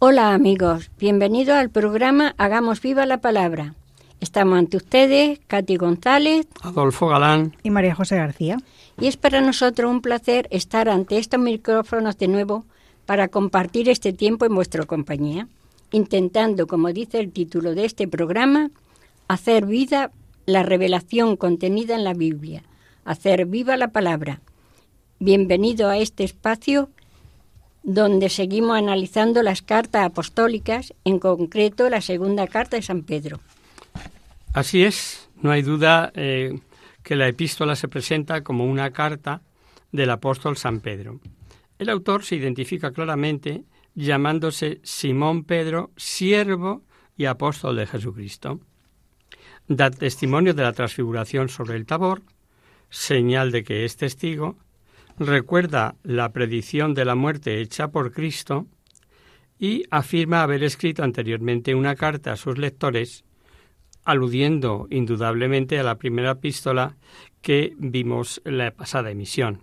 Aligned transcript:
Hola 0.00 0.32
amigos, 0.32 0.92
bienvenidos 1.00 1.56
al 1.56 1.70
programa 1.70 2.32
Hagamos 2.38 2.80
Viva 2.80 3.04
la 3.04 3.20
Palabra. 3.20 3.74
Estamos 4.20 4.56
ante 4.56 4.76
ustedes, 4.76 5.40
Katy 5.48 5.74
González, 5.74 6.46
Adolfo 6.62 7.08
Galán 7.08 7.56
y 7.64 7.70
María 7.70 7.96
José 7.96 8.14
García. 8.14 8.58
Y 9.00 9.08
es 9.08 9.16
para 9.16 9.40
nosotros 9.40 9.90
un 9.90 10.00
placer 10.00 10.46
estar 10.52 10.88
ante 10.88 11.18
estos 11.18 11.40
micrófonos 11.40 12.16
de 12.16 12.28
nuevo 12.28 12.64
para 13.06 13.26
compartir 13.26 13.88
este 13.88 14.12
tiempo 14.12 14.46
en 14.46 14.54
vuestra 14.54 14.84
compañía, 14.84 15.48
intentando, 15.90 16.68
como 16.68 16.92
dice 16.92 17.18
el 17.18 17.32
título 17.32 17.74
de 17.74 17.84
este 17.84 18.06
programa, 18.06 18.70
hacer 19.26 19.66
vida 19.66 20.12
la 20.46 20.62
revelación 20.62 21.36
contenida 21.36 21.96
en 21.96 22.04
la 22.04 22.14
Biblia, 22.14 22.62
hacer 23.04 23.46
viva 23.46 23.76
la 23.76 23.88
palabra. 23.88 24.42
Bienvenido 25.18 25.88
a 25.88 25.98
este 25.98 26.22
espacio 26.22 26.88
donde 27.88 28.28
seguimos 28.28 28.76
analizando 28.76 29.42
las 29.42 29.62
cartas 29.62 30.04
apostólicas, 30.04 30.92
en 31.06 31.18
concreto 31.18 31.88
la 31.88 32.02
segunda 32.02 32.46
carta 32.46 32.76
de 32.76 32.82
San 32.82 33.02
Pedro. 33.02 33.40
Así 34.52 34.84
es, 34.84 35.30
no 35.40 35.50
hay 35.50 35.62
duda 35.62 36.12
eh, 36.14 36.60
que 37.02 37.16
la 37.16 37.28
epístola 37.28 37.76
se 37.76 37.88
presenta 37.88 38.42
como 38.44 38.66
una 38.66 38.90
carta 38.90 39.40
del 39.90 40.10
apóstol 40.10 40.58
San 40.58 40.80
Pedro. 40.80 41.20
El 41.78 41.88
autor 41.88 42.24
se 42.24 42.36
identifica 42.36 42.92
claramente 42.92 43.64
llamándose 43.94 44.80
Simón 44.82 45.44
Pedro, 45.44 45.90
siervo 45.96 46.82
y 47.16 47.24
apóstol 47.24 47.76
de 47.76 47.86
Jesucristo. 47.86 48.60
Da 49.66 49.90
testimonio 49.90 50.52
de 50.52 50.62
la 50.62 50.74
transfiguración 50.74 51.48
sobre 51.48 51.76
el 51.76 51.86
Tabor, 51.86 52.20
señal 52.90 53.50
de 53.50 53.64
que 53.64 53.86
es 53.86 53.96
testigo, 53.96 54.58
recuerda 55.18 55.96
la 56.02 56.32
predicción 56.32 56.94
de 56.94 57.04
la 57.04 57.14
muerte 57.14 57.60
hecha 57.60 57.88
por 57.88 58.12
Cristo 58.12 58.66
y 59.58 59.84
afirma 59.90 60.42
haber 60.42 60.62
escrito 60.62 61.02
anteriormente 61.02 61.74
una 61.74 61.96
carta 61.96 62.32
a 62.32 62.36
sus 62.36 62.58
lectores, 62.58 63.24
aludiendo 64.04 64.86
indudablemente 64.90 65.78
a 65.78 65.82
la 65.82 65.96
primera 65.96 66.32
epístola 66.32 66.96
que 67.42 67.74
vimos 67.78 68.40
en 68.44 68.58
la 68.58 68.70
pasada 68.70 69.10
emisión. 69.10 69.62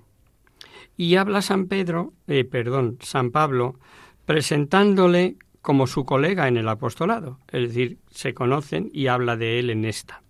Y 0.97 1.15
habla 1.15 1.41
San 1.41 1.67
Pedro, 1.67 2.13
eh, 2.27 2.43
perdón, 2.43 2.97
San 3.01 3.31
Pablo, 3.31 3.79
presentándole 4.25 5.37
como 5.61 5.87
su 5.87 6.05
colega 6.05 6.47
en 6.47 6.57
el 6.57 6.69
apostolado, 6.69 7.39
es 7.51 7.69
decir, 7.69 7.97
se 8.11 8.33
conocen 8.33 8.89
y 8.93 9.07
habla 9.07 9.35
de 9.35 9.59
él 9.59 9.69
en 9.69 9.85
esta. 9.85 10.21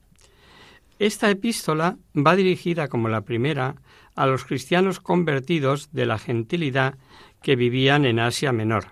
Esta 0.97 1.29
epístola 1.29 1.97
va 2.15 2.35
dirigida 2.35 2.87
como 2.87 3.09
la 3.09 3.21
primera 3.21 3.75
a 4.15 4.25
los 4.25 4.45
cristianos 4.45 4.99
convertidos 4.99 5.91
de 5.91 6.05
la 6.05 6.17
gentilidad 6.17 6.97
que 7.41 7.55
vivían 7.55 8.05
en 8.05 8.19
Asia 8.19 8.51
Menor. 8.51 8.87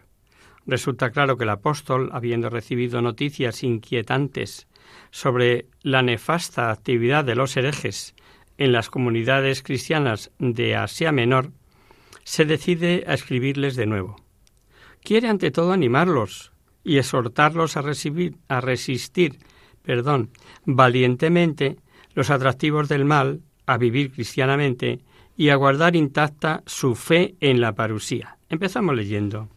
Resulta 0.65 1.11
claro 1.11 1.37
que 1.37 1.43
el 1.43 1.49
apóstol, 1.49 2.09
habiendo 2.13 2.49
recibido 2.49 3.01
noticias 3.01 3.63
inquietantes 3.63 4.67
sobre 5.11 5.67
la 5.81 6.01
nefasta 6.01 6.71
actividad 6.71 7.25
de 7.25 7.35
los 7.35 7.57
herejes 7.57 8.15
en 8.57 8.71
las 8.71 8.89
comunidades 8.89 9.63
cristianas 9.63 10.31
de 10.39 10.75
Asia 10.75 11.11
Menor, 11.11 11.51
se 12.23 12.45
decide 12.45 13.03
a 13.07 13.13
escribirles 13.13 13.75
de 13.75 13.85
nuevo. 13.85 14.15
Quiere 15.01 15.27
ante 15.27 15.51
todo 15.51 15.73
animarlos 15.73 16.53
y 16.83 16.97
exhortarlos 16.97 17.75
a, 17.75 17.81
recibir, 17.81 18.37
a 18.47 18.61
resistir 18.61 19.39
perdón, 19.83 20.29
valientemente 20.65 21.77
los 22.15 22.29
atractivos 22.29 22.89
del 22.89 23.05
mal, 23.05 23.41
a 23.65 23.77
vivir 23.77 24.11
cristianamente 24.11 24.99
y 25.35 25.49
a 25.49 25.55
guardar 25.55 25.95
intacta 25.95 26.63
su 26.65 26.95
fe 26.95 27.35
en 27.39 27.61
la 27.61 27.73
parusía. 27.73 28.37
Empezamos 28.49 28.95
leyendo. 28.95 29.49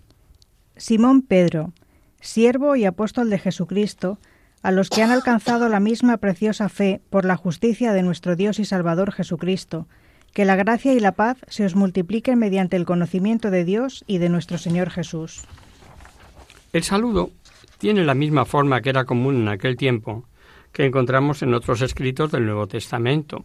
Simón 0.77 1.23
Pedro, 1.23 1.73
siervo 2.21 2.77
y 2.77 2.85
apóstol 2.85 3.31
de 3.31 3.39
Jesucristo, 3.39 4.19
a 4.63 4.73
los 4.73 4.91
que 4.91 5.03
han 5.03 5.11
alcanzado 5.11 5.69
la 5.69 5.81
misma 5.81 6.17
preciosa 6.17 6.69
fe 6.69 7.01
por 7.11 7.25
la 7.25 7.37
justicia 7.37 7.93
de 7.93 8.03
nuestro 8.03 8.37
Dios 8.37 8.59
y 8.59 8.65
Salvador 8.65 9.13
Jesucristo, 9.13 9.87
que 10.33 10.45
la 10.45 10.57
gracia 10.57 10.93
y 10.93 11.01
la 11.01 11.13
paz 11.13 11.39
se 11.49 11.65
os 11.65 11.75
multipliquen 11.75 12.39
mediante 12.39 12.77
el 12.77 12.85
conocimiento 12.85 13.51
de 13.51 13.65
Dios 13.65 14.05
y 14.07 14.19
de 14.19 14.29
nuestro 14.29 14.59
Señor 14.59 14.91
Jesús. 14.91 15.45
El 16.73 16.83
saludo 16.83 17.31
tiene 17.79 18.05
la 18.05 18.15
misma 18.15 18.45
forma 18.45 18.81
que 18.81 18.91
era 18.91 19.05
común 19.05 19.37
en 19.37 19.49
aquel 19.49 19.77
tiempo, 19.77 20.25
que 20.73 20.85
encontramos 20.85 21.43
en 21.43 21.55
otros 21.55 21.81
escritos 21.81 22.33
del 22.33 22.45
Nuevo 22.45 22.67
Testamento. 22.67 23.45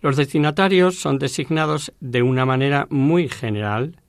Los 0.00 0.16
destinatarios 0.16 1.00
son 1.00 1.18
designados 1.18 1.92
de 2.00 2.22
una 2.22 2.46
manera 2.46 2.86
muy 2.90 3.28
general. 3.28 4.00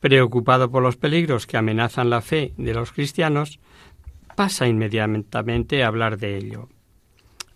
Preocupado 0.00 0.70
por 0.70 0.82
los 0.82 0.96
peligros 0.96 1.46
que 1.46 1.56
amenazan 1.56 2.10
la 2.10 2.20
fe 2.20 2.52
de 2.56 2.74
los 2.74 2.92
cristianos, 2.92 3.58
pasa 4.36 4.68
inmediatamente 4.68 5.82
a 5.82 5.88
hablar 5.88 6.18
de 6.18 6.36
ello. 6.36 6.68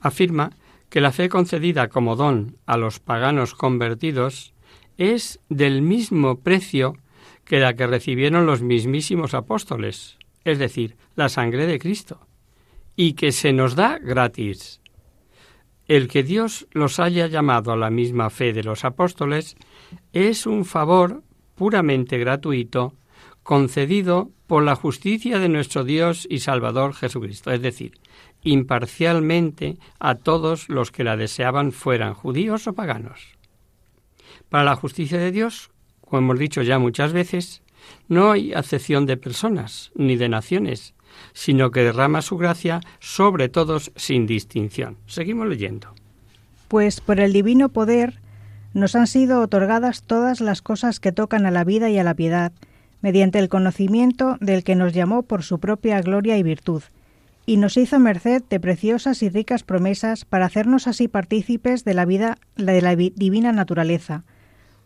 Afirma 0.01 0.51
que 0.89 1.01
la 1.01 1.13
fe 1.13 1.29
concedida 1.29 1.89
como 1.89 2.17
don 2.17 2.57
a 2.67 2.77
los 2.77 2.99
paganos 2.99 3.55
convertidos 3.55 4.53
es 4.99 5.41
del 5.49 5.83
mismo 5.83 6.41
precio 6.41 6.97
que 7.45 7.61
la 7.61 7.75
que 7.75 7.87
recibieron 7.87 8.47
los 8.47 8.63
mismísimos 8.63 9.35
apóstoles, 9.35 10.19
es 10.45 10.59
decir, 10.59 10.97
la 11.17 11.29
sangre 11.29 11.67
de 11.67 11.79
Cristo, 11.79 12.27
y 12.97 13.15
que 13.15 13.33
se 13.33 13.53
nos 13.53 13.77
da 13.77 13.99
gratis. 13.99 14.80
El 15.91 16.07
que 16.07 16.23
Dios 16.23 16.69
los 16.71 17.01
haya 17.01 17.27
llamado 17.27 17.73
a 17.73 17.77
la 17.77 17.91
misma 17.91 18.31
fe 18.31 18.53
de 18.53 18.63
los 18.63 18.85
apóstoles 18.85 19.57
es 20.13 20.47
un 20.47 20.65
favor 20.65 21.25
puramente 21.57 22.17
gratuito 22.17 22.95
concedido 23.43 24.31
por 24.47 24.63
la 24.63 24.77
justicia 24.77 25.41
de 25.41 25.49
nuestro 25.49 25.83
Dios 25.83 26.29
y 26.31 26.39
Salvador 26.39 26.95
Jesucristo, 26.95 27.51
es 27.51 27.61
decir, 27.61 27.99
imparcialmente 28.45 29.79
a 29.99 30.15
todos 30.15 30.69
los 30.69 30.93
que 30.93 31.03
la 31.03 31.17
deseaban 31.17 31.73
fueran 31.73 32.15
judíos 32.15 32.69
o 32.69 32.73
paganos. 32.73 33.37
Para 34.49 34.63
la 34.63 34.77
justicia 34.77 35.19
de 35.19 35.33
Dios, 35.33 35.73
como 36.03 36.19
hemos 36.19 36.39
dicho 36.39 36.63
ya 36.63 36.79
muchas 36.79 37.13
veces, 37.13 37.65
no 38.07 38.31
hay 38.31 38.53
acepción 38.53 39.07
de 39.07 39.17
personas 39.17 39.91
ni 39.97 40.15
de 40.15 40.29
naciones, 40.29 40.95
sino 41.33 41.71
que 41.71 41.85
derrama 41.85 42.23
su 42.23 42.37
gracia 42.37 42.81
sobre 42.99 43.49
todos 43.49 43.93
sin 43.97 44.27
distinción. 44.27 44.97
Seguimos 45.07 45.49
leyendo. 45.49 45.89
Pues 46.69 47.01
por 47.01 47.21
el 47.21 47.33
divino 47.33 47.69
poder 47.69 48.21
nos 48.73 48.95
han 48.95 49.07
sido 49.07 49.41
otorgadas 49.41 50.03
todas 50.03 50.41
las 50.41 50.63
cosas 50.63 51.01
que 51.01 51.13
tocan 51.13 51.47
a 51.47 51.51
la 51.51 51.65
vida 51.65 51.91
y 51.91 51.99
a 51.99 52.05
la 52.05 52.15
piedad, 52.15 52.53
mediante 53.01 53.39
el 53.39 53.49
conocimiento 53.49 54.37
del 54.41 54.63
que 54.63 54.77
nos 54.77 54.93
llamó 54.93 55.23
por 55.23 55.43
su 55.43 55.59
propia 55.59 56.01
gloria 56.01 56.37
y 56.37 56.43
virtud, 56.43 56.83
y 57.47 57.57
nos 57.57 57.77
hizo 57.77 57.99
merced 57.99 58.43
de 58.49 58.61
preciosas 58.61 59.23
y 59.23 59.29
ricas 59.29 59.65
promesas 59.65 60.25
para 60.25 60.47
hacernos 60.47 60.87
así 60.87 61.09
partícipes 61.09 61.85
de 61.85 61.95
la 61.95 62.05
vida 62.05 62.39
de 62.57 62.81
la 62.81 62.95
divina 62.95 63.53
naturaleza, 63.53 64.23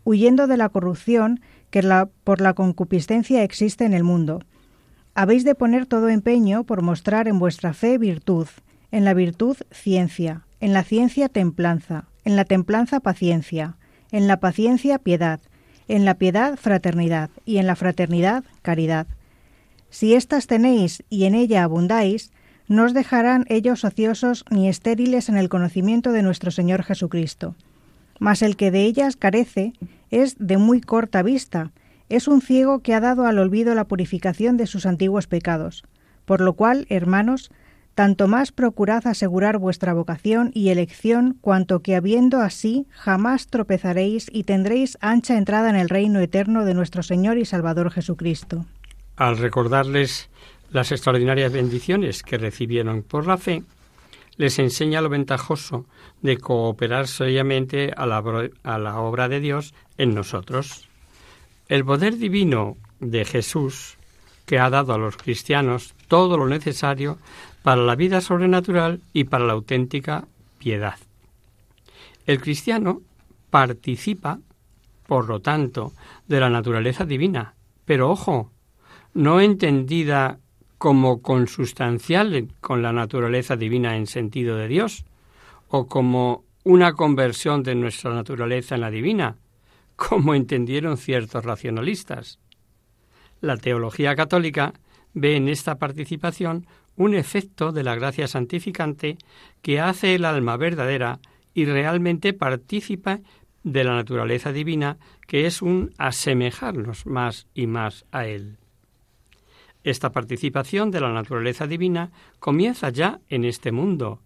huyendo 0.05 0.47
de 0.47 0.57
la 0.57 0.69
corrupción 0.69 1.41
que 1.71 1.83
por 2.23 2.41
la 2.41 2.55
concupiscencia 2.55 3.43
existe 3.43 3.85
en 3.85 3.95
el 3.95 4.05
mundo, 4.05 4.41
habéis 5.15 5.45
de 5.45 5.55
poner 5.55 5.87
todo 5.87 6.09
empeño 6.09 6.65
por 6.65 6.83
mostrar 6.83 7.29
en 7.29 7.39
vuestra 7.39 7.73
fe 7.73 7.99
virtud, 7.99 8.49
en 8.91 9.05
la 9.05 9.15
virtud 9.15 9.57
ciencia, 9.71 10.47
en 10.61 10.73
la 10.73 10.83
ciencia 10.83 11.29
templanza, 11.29 12.05
en 12.25 12.37
la 12.37 12.45
templanza 12.45 13.01
paciencia, 13.01 13.77
en 14.11 14.27
la 14.27 14.39
paciencia 14.39 14.99
piedad, 14.99 15.41
en 15.89 16.05
la 16.05 16.15
piedad 16.15 16.57
fraternidad 16.57 17.31
y 17.45 17.59
en 17.59 17.67
la 17.67 17.77
fraternidad 17.77 18.45
caridad. 18.63 19.07
Si 19.91 20.15
éstas 20.15 20.47
tenéis 20.47 21.05
y 21.11 21.25
en 21.25 21.35
ella 21.35 21.63
abundáis, 21.63 22.33
no 22.67 22.85
os 22.85 22.95
dejarán 22.95 23.45
ellos 23.49 23.85
ociosos 23.85 24.45
ni 24.51 24.69
estériles 24.69 25.29
en 25.29 25.37
el 25.37 25.49
conocimiento 25.49 26.13
de 26.13 26.23
nuestro 26.23 26.51
Señor 26.51 26.83
Jesucristo. 26.83 27.55
Mas 28.19 28.43
el 28.43 28.57
que 28.57 28.71
de 28.71 28.83
ellas 28.85 29.17
carece 29.17 29.75
es 30.11 30.37
de 30.39 30.57
muy 30.57 30.81
corta 30.81 31.23
vista, 31.23 31.73
es 32.15 32.29
un 32.29 32.41
ciego 32.41 32.81
que 32.81 32.95
ha 32.95 33.01
dado 33.01 33.27
al 33.27 33.39
olvido 33.39 33.75
la 33.75 33.87
purificación 33.87 34.57
de 34.57 34.67
sus 34.67 34.87
antiguos 34.87 35.27
pecados. 35.27 35.83
Por 36.25 36.41
lo 36.41 36.55
cual, 36.55 36.87
hermanos, 36.89 37.51
tanto 37.95 38.29
más 38.29 38.53
procurad 38.53 39.07
asegurar 39.07 39.59
vuestra 39.59 39.95
vocación 39.95 40.51
y 40.55 40.69
elección, 40.69 41.37
cuanto 41.41 41.81
que 41.81 41.97
habiendo 41.97 42.41
así 42.41 42.87
jamás 42.91 43.49
tropezaréis 43.49 44.29
y 44.33 44.45
tendréis 44.45 44.99
ancha 45.01 45.37
entrada 45.37 45.71
en 45.71 45.77
el 45.77 45.89
reino 45.89 46.21
eterno 46.21 46.65
de 46.65 46.75
nuestro 46.75 47.03
Señor 47.03 47.39
y 47.39 47.45
Salvador 47.45 47.91
Jesucristo. 47.91 48.65
Al 49.17 49.39
recordarles 49.39 50.29
las 50.71 50.93
extraordinarias 50.93 51.53
bendiciones 51.53 52.23
que 52.23 52.39
recibieron 52.39 53.03
por 53.03 53.27
la 53.27 53.39
fe, 53.39 53.63
les 54.37 54.59
enseña 54.59 55.01
lo 55.01 55.09
ventajoso 55.09 55.87
de 56.23 56.39
cooperar 56.39 57.07
seriamente 57.07 57.93
a 57.97 58.07
la, 58.07 58.23
a 58.65 58.79
la 58.79 58.99
obra 58.99 59.29
de 59.29 59.39
Dios 59.39 59.75
en 59.99 60.15
nosotros. 60.15 60.89
El 61.69 61.85
poder 61.85 62.19
divino 62.19 62.77
de 63.01 63.25
Jesús, 63.25 63.97
que 64.45 64.59
ha 64.59 64.69
dado 64.69 64.93
a 64.93 64.99
los 64.99 65.17
cristianos 65.17 65.95
todo 66.09 66.37
lo 66.37 66.47
necesario 66.47 67.19
para 67.63 67.81
la 67.81 67.97
vida 67.97 68.21
sobrenatural 68.21 69.01
y 69.15 69.25
para 69.25 69.47
la 69.47 69.55
auténtica 69.55 70.27
piedad. 70.59 70.99
El 72.27 72.41
cristiano 72.41 73.01
participa, 73.49 74.41
por 75.07 75.27
lo 75.29 75.41
tanto, 75.41 75.93
de 76.29 76.41
la 76.41 76.51
naturaleza 76.51 77.07
divina, 77.07 77.55
pero 77.87 78.11
ojo, 78.11 78.51
no 79.15 79.41
entendida 79.41 80.39
como 80.77 81.23
consustancial 81.23 82.49
con 82.61 82.83
la 82.83 82.93
naturaleza 82.93 83.57
divina 83.57 83.97
en 83.97 84.07
sentido 84.07 84.57
de 84.57 84.69
Dios, 84.69 85.07
o 85.69 85.87
como 85.87 86.45
una 86.63 86.93
conversión 86.93 87.63
de 87.63 87.75
nuestra 87.75 88.13
naturaleza 88.13 88.75
en 88.75 88.83
la 88.83 88.91
divina, 88.91 89.37
como 89.97 90.35
entendieron 90.35 90.97
ciertos 90.97 91.45
racionalistas. 91.45 92.39
La 93.41 93.57
teología 93.57 94.17
católica 94.17 94.75
ve 95.13 95.37
en 95.37 95.49
esta 95.49 95.77
participación 95.77 96.67
un 96.97 97.15
efecto 97.15 97.73
de 97.73 97.83
la 97.83 97.95
gracia 97.95 98.29
santificante 98.29 99.19
que 99.63 99.81
hace 99.81 100.15
el 100.15 100.25
alma 100.25 100.57
verdadera 100.57 101.21
y 101.55 101.65
realmente 101.65 102.33
participa 102.33 103.21
de 103.63 103.85
la 103.85 103.95
naturaleza 103.95 104.53
divina, 104.53 104.99
que 105.27 105.47
es 105.47 105.63
un 105.63 105.93
asemejarnos 105.99 107.07
más 107.07 107.47
y 107.55 107.67
más 107.67 108.05
a 108.13 108.27
Él. 108.27 108.59
Esta 109.83 110.13
participación 110.13 110.91
de 110.91 111.01
la 111.01 111.13
naturaleza 111.13 111.67
divina 111.67 112.11
comienza 112.39 112.91
ya 112.91 113.21
en 113.29 113.45
este 113.45 113.73
mundo, 113.73 114.21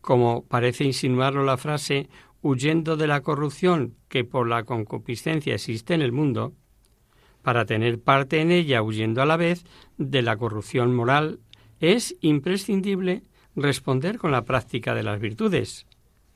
como 0.00 0.44
parece 0.44 0.84
insinuarlo 0.84 1.44
la 1.44 1.56
frase 1.56 2.08
huyendo 2.42 2.96
de 2.96 3.06
la 3.06 3.22
corrupción 3.22 3.94
que 4.08 4.24
por 4.24 4.48
la 4.48 4.64
concupiscencia 4.64 5.54
existe 5.54 5.94
en 5.94 6.02
el 6.02 6.12
mundo, 6.12 6.52
para 7.42 7.64
tener 7.64 8.00
parte 8.00 8.40
en 8.40 8.50
ella 8.50 8.82
huyendo 8.82 9.22
a 9.22 9.26
la 9.26 9.36
vez 9.36 9.64
de 9.98 10.22
la 10.22 10.36
corrupción 10.36 10.94
moral 10.94 11.40
es 11.80 12.16
imprescindible 12.20 13.22
responder 13.56 14.18
con 14.18 14.30
la 14.30 14.44
práctica 14.44 14.94
de 14.94 15.02
las 15.02 15.20
virtudes, 15.20 15.86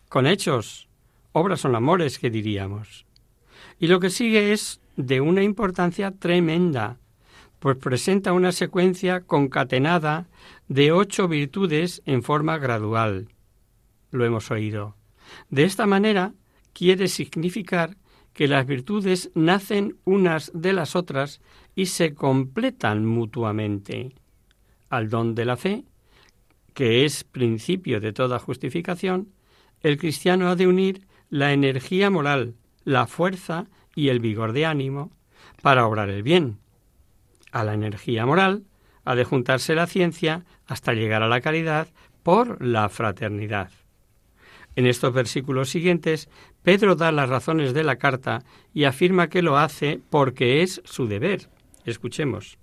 con 0.08 0.26
hechos, 0.26 0.88
obras 1.32 1.60
son 1.60 1.74
amores 1.74 2.18
que 2.18 2.30
diríamos. 2.30 3.06
Y 3.78 3.86
lo 3.86 4.00
que 4.00 4.10
sigue 4.10 4.52
es 4.52 4.80
de 4.96 5.20
una 5.20 5.42
importancia 5.42 6.10
tremenda, 6.10 6.98
pues 7.58 7.76
presenta 7.76 8.32
una 8.32 8.52
secuencia 8.52 9.20
concatenada 9.20 10.28
de 10.68 10.92
ocho 10.92 11.28
virtudes 11.28 12.02
en 12.06 12.22
forma 12.22 12.58
gradual. 12.58 13.28
Lo 14.10 14.24
hemos 14.24 14.50
oído. 14.50 14.96
De 15.50 15.64
esta 15.64 15.86
manera 15.86 16.34
quiere 16.72 17.08
significar 17.08 17.96
que 18.32 18.48
las 18.48 18.66
virtudes 18.66 19.30
nacen 19.34 19.96
unas 20.04 20.50
de 20.54 20.72
las 20.72 20.94
otras 20.94 21.40
y 21.74 21.86
se 21.86 22.14
completan 22.14 23.06
mutuamente 23.06 24.14
al 24.90 25.08
don 25.08 25.34
de 25.34 25.44
la 25.44 25.56
fe, 25.56 25.84
que 26.74 27.04
es 27.04 27.24
principio 27.24 28.00
de 28.00 28.12
toda 28.12 28.38
justificación, 28.38 29.32
el 29.80 29.96
cristiano 29.98 30.48
ha 30.48 30.56
de 30.56 30.66
unir 30.66 31.06
la 31.30 31.52
energía 31.52 32.10
moral, 32.10 32.54
la 32.84 33.06
fuerza 33.06 33.66
y 33.94 34.08
el 34.08 34.20
vigor 34.20 34.52
de 34.52 34.66
ánimo 34.66 35.10
para 35.62 35.86
obrar 35.86 36.10
el 36.10 36.22
bien. 36.22 36.58
A 37.52 37.64
la 37.64 37.74
energía 37.74 38.26
moral 38.26 38.64
ha 39.04 39.14
de 39.14 39.24
juntarse 39.24 39.74
la 39.74 39.86
ciencia 39.86 40.44
hasta 40.66 40.92
llegar 40.92 41.22
a 41.22 41.28
la 41.28 41.40
caridad 41.40 41.88
por 42.22 42.62
la 42.64 42.88
fraternidad. 42.88 43.70
En 44.76 44.86
estos 44.86 45.12
versículos 45.12 45.70
siguientes, 45.70 46.28
Pedro 46.62 46.94
da 46.94 47.10
las 47.10 47.30
razones 47.30 47.72
de 47.72 47.82
la 47.82 47.96
carta 47.96 48.44
y 48.74 48.84
afirma 48.84 49.28
que 49.28 49.42
lo 49.42 49.56
hace 49.56 50.00
porque 50.10 50.62
es 50.62 50.82
su 50.84 51.08
deber. 51.08 51.48
Escuchemos. 51.86 52.58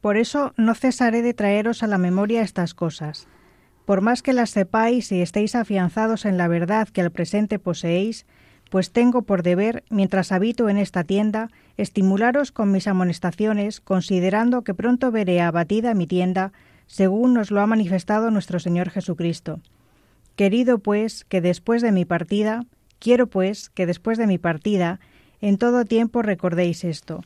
Por 0.00 0.16
eso 0.16 0.54
no 0.56 0.74
cesaré 0.74 1.22
de 1.22 1.34
traeros 1.34 1.82
a 1.82 1.86
la 1.86 1.98
memoria 1.98 2.42
estas 2.42 2.74
cosas. 2.74 3.28
Por 3.84 4.00
más 4.00 4.22
que 4.22 4.32
las 4.32 4.50
sepáis 4.50 5.12
y 5.12 5.20
estéis 5.20 5.54
afianzados 5.54 6.24
en 6.24 6.38
la 6.38 6.48
verdad 6.48 6.88
que 6.88 7.02
al 7.02 7.10
presente 7.10 7.58
poseéis, 7.58 8.24
pues 8.70 8.90
tengo 8.90 9.22
por 9.22 9.42
deber, 9.42 9.84
mientras 9.90 10.32
habito 10.32 10.70
en 10.70 10.78
esta 10.78 11.04
tienda, 11.04 11.50
estimularos 11.76 12.52
con 12.52 12.72
mis 12.72 12.86
amonestaciones, 12.86 13.80
considerando 13.80 14.62
que 14.62 14.74
pronto 14.74 15.10
veré 15.10 15.42
abatida 15.42 15.92
mi 15.92 16.06
tienda, 16.06 16.52
según 16.86 17.34
nos 17.34 17.50
lo 17.50 17.60
ha 17.60 17.66
manifestado 17.66 18.30
nuestro 18.30 18.58
Señor 18.58 18.88
Jesucristo. 18.88 19.60
Querido 20.36 20.78
pues 20.78 21.24
que 21.24 21.40
después 21.40 21.82
de 21.82 21.92
mi 21.92 22.04
partida, 22.04 22.64
quiero 22.98 23.28
pues 23.28 23.68
que 23.68 23.86
después 23.86 24.18
de 24.18 24.26
mi 24.26 24.38
partida, 24.38 24.98
en 25.40 25.58
todo 25.58 25.84
tiempo 25.84 26.22
recordéis 26.22 26.84
esto, 26.84 27.22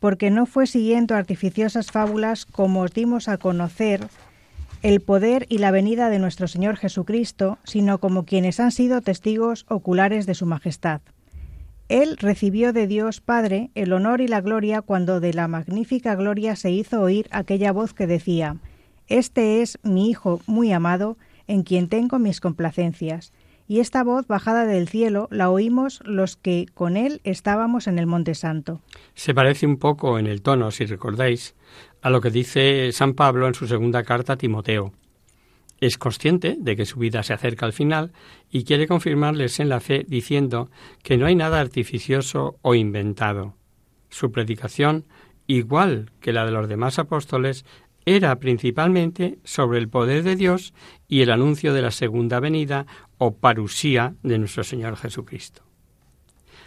porque 0.00 0.30
no 0.30 0.46
fue 0.46 0.66
siguiendo 0.66 1.14
artificiosas 1.14 1.90
fábulas 1.92 2.46
como 2.46 2.80
os 2.80 2.92
dimos 2.92 3.28
a 3.28 3.36
conocer 3.36 4.08
el 4.82 5.00
poder 5.00 5.46
y 5.48 5.58
la 5.58 5.70
venida 5.70 6.08
de 6.08 6.18
nuestro 6.18 6.48
Señor 6.48 6.76
Jesucristo, 6.76 7.58
sino 7.64 7.98
como 7.98 8.24
quienes 8.24 8.60
han 8.60 8.72
sido 8.72 9.02
testigos 9.02 9.66
oculares 9.68 10.26
de 10.26 10.34
su 10.34 10.46
majestad. 10.46 11.02
Él 11.90 12.16
recibió 12.16 12.72
de 12.72 12.86
Dios 12.86 13.20
Padre 13.20 13.70
el 13.74 13.92
honor 13.92 14.20
y 14.20 14.28
la 14.28 14.40
gloria 14.40 14.80
cuando 14.80 15.20
de 15.20 15.34
la 15.34 15.48
magnífica 15.48 16.14
gloria 16.14 16.56
se 16.56 16.70
hizo 16.70 17.00
oír 17.00 17.28
aquella 17.30 17.72
voz 17.72 17.92
que 17.92 18.06
decía, 18.06 18.56
Este 19.08 19.60
es 19.60 19.78
mi 19.82 20.08
Hijo 20.08 20.40
muy 20.46 20.72
amado, 20.72 21.18
en 21.50 21.64
quien 21.64 21.88
tengo 21.88 22.20
mis 22.20 22.40
complacencias 22.40 23.32
y 23.66 23.80
esta 23.80 24.04
voz 24.04 24.28
bajada 24.28 24.66
del 24.66 24.88
cielo 24.88 25.26
la 25.32 25.50
oímos 25.50 26.00
los 26.04 26.36
que 26.36 26.66
con 26.74 26.96
él 26.96 27.20
estábamos 27.24 27.88
en 27.88 27.98
el 27.98 28.06
Monte 28.06 28.36
Santo. 28.36 28.80
Se 29.14 29.34
parece 29.34 29.66
un 29.66 29.76
poco 29.76 30.20
en 30.20 30.28
el 30.28 30.42
tono, 30.42 30.70
si 30.70 30.86
recordáis, 30.86 31.56
a 32.02 32.10
lo 32.10 32.20
que 32.20 32.30
dice 32.30 32.92
San 32.92 33.14
Pablo 33.14 33.48
en 33.48 33.54
su 33.54 33.66
segunda 33.66 34.04
carta 34.04 34.34
a 34.34 34.36
Timoteo. 34.36 34.92
Es 35.80 35.98
consciente 35.98 36.56
de 36.56 36.76
que 36.76 36.86
su 36.86 37.00
vida 37.00 37.24
se 37.24 37.32
acerca 37.32 37.66
al 37.66 37.72
final 37.72 38.12
y 38.48 38.62
quiere 38.62 38.86
confirmarles 38.86 39.58
en 39.58 39.68
la 39.68 39.80
fe 39.80 40.04
diciendo 40.06 40.70
que 41.02 41.16
no 41.16 41.26
hay 41.26 41.34
nada 41.34 41.58
artificioso 41.58 42.58
o 42.62 42.76
inventado. 42.76 43.54
Su 44.08 44.30
predicación, 44.30 45.04
igual 45.48 46.12
que 46.20 46.32
la 46.32 46.44
de 46.44 46.52
los 46.52 46.68
demás 46.68 47.00
apóstoles, 47.00 47.64
era 48.04 48.36
principalmente 48.36 49.38
sobre 49.44 49.78
el 49.78 49.88
poder 49.88 50.22
de 50.22 50.36
Dios 50.36 50.74
y 51.08 51.22
el 51.22 51.30
anuncio 51.30 51.74
de 51.74 51.82
la 51.82 51.90
segunda 51.90 52.40
venida 52.40 52.86
o 53.18 53.34
parusía 53.34 54.14
de 54.22 54.38
nuestro 54.38 54.64
Señor 54.64 54.96
Jesucristo. 54.96 55.62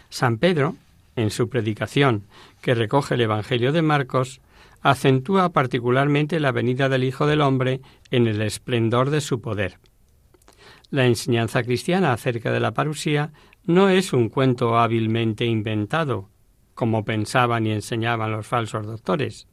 San 0.08 0.38
Pedro, 0.38 0.76
en 1.16 1.30
su 1.30 1.48
predicación 1.48 2.26
que 2.60 2.74
recoge 2.74 3.14
el 3.14 3.22
Evangelio 3.22 3.72
de 3.72 3.82
Marcos, 3.82 4.40
acentúa 4.80 5.50
particularmente 5.50 6.38
la 6.40 6.52
venida 6.52 6.88
del 6.88 7.04
Hijo 7.04 7.26
del 7.26 7.40
Hombre 7.40 7.80
en 8.10 8.26
el 8.26 8.42
esplendor 8.42 9.10
de 9.10 9.20
su 9.20 9.40
poder. 9.40 9.78
La 10.90 11.06
enseñanza 11.06 11.62
cristiana 11.62 12.12
acerca 12.12 12.52
de 12.52 12.60
la 12.60 12.74
parusía 12.74 13.32
no 13.64 13.88
es 13.88 14.12
un 14.12 14.28
cuento 14.28 14.78
hábilmente 14.78 15.46
inventado, 15.46 16.28
como 16.74 17.04
pensaban 17.04 17.66
y 17.66 17.72
enseñaban 17.72 18.30
los 18.30 18.46
falsos 18.46 18.86
doctores, 18.86 19.48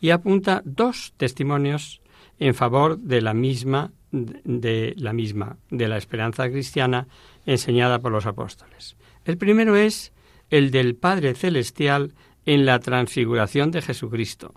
y 0.00 0.10
apunta 0.10 0.62
dos 0.64 1.14
testimonios 1.16 2.00
en 2.38 2.54
favor 2.54 2.98
de 2.98 3.20
la 3.20 3.34
misma 3.34 3.92
de 4.12 4.94
la 4.96 5.12
misma 5.12 5.56
de 5.70 5.88
la 5.88 5.96
esperanza 5.96 6.48
cristiana 6.48 7.08
enseñada 7.46 7.98
por 7.98 8.12
los 8.12 8.26
apóstoles. 8.26 8.96
El 9.24 9.38
primero 9.38 9.74
es 9.74 10.12
el 10.50 10.70
del 10.70 10.94
Padre 10.94 11.34
celestial 11.34 12.12
en 12.46 12.64
la 12.64 12.78
transfiguración 12.78 13.70
de 13.70 13.82
Jesucristo. 13.82 14.54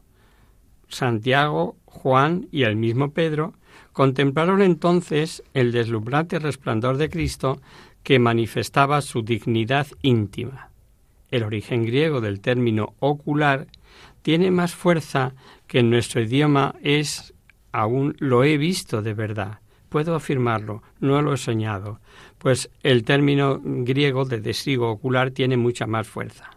Santiago, 0.89 1.75
Juan 1.85 2.47
y 2.51 2.63
el 2.63 2.75
mismo 2.75 3.11
Pedro 3.11 3.53
contemplaron 3.93 4.61
entonces 4.61 5.43
el 5.53 5.71
deslumbrante 5.71 6.39
resplandor 6.39 6.97
de 6.97 7.09
Cristo 7.09 7.59
que 8.03 8.19
manifestaba 8.19 9.01
su 9.01 9.23
dignidad 9.23 9.87
íntima. 10.01 10.69
El 11.29 11.43
origen 11.43 11.83
griego 11.85 12.21
del 12.21 12.39
término 12.39 12.93
ocular 12.99 13.67
tiene 14.27 14.51
más 14.51 14.75
fuerza 14.75 15.35
que 15.67 15.79
en 15.79 15.89
nuestro 15.89 16.19
idioma 16.19 16.75
es 16.81 17.33
aún 17.71 18.13
lo 18.19 18.43
he 18.43 18.57
visto 18.57 19.01
de 19.01 19.13
verdad. 19.13 19.59
Puedo 19.87 20.15
afirmarlo, 20.15 20.83
no 20.99 21.21
lo 21.21 21.33
he 21.33 21.37
soñado, 21.37 22.01
pues 22.37 22.69
el 22.83 23.05
término 23.05 23.61
griego 23.63 24.25
de 24.25 24.41
testigo 24.41 24.91
ocular 24.91 25.31
tiene 25.31 25.55
mucha 25.55 25.87
más 25.87 26.09
fuerza. 26.09 26.49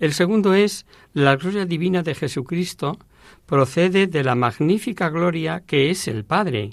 El 0.00 0.14
segundo 0.14 0.54
es 0.54 0.86
la 1.12 1.36
gloria 1.36 1.66
divina 1.66 2.02
de 2.02 2.14
Jesucristo 2.14 2.98
procede 3.44 4.06
de 4.06 4.24
la 4.24 4.34
magnífica 4.34 5.10
gloria 5.10 5.60
que 5.60 5.90
es 5.90 6.08
el 6.08 6.24
Padre. 6.24 6.70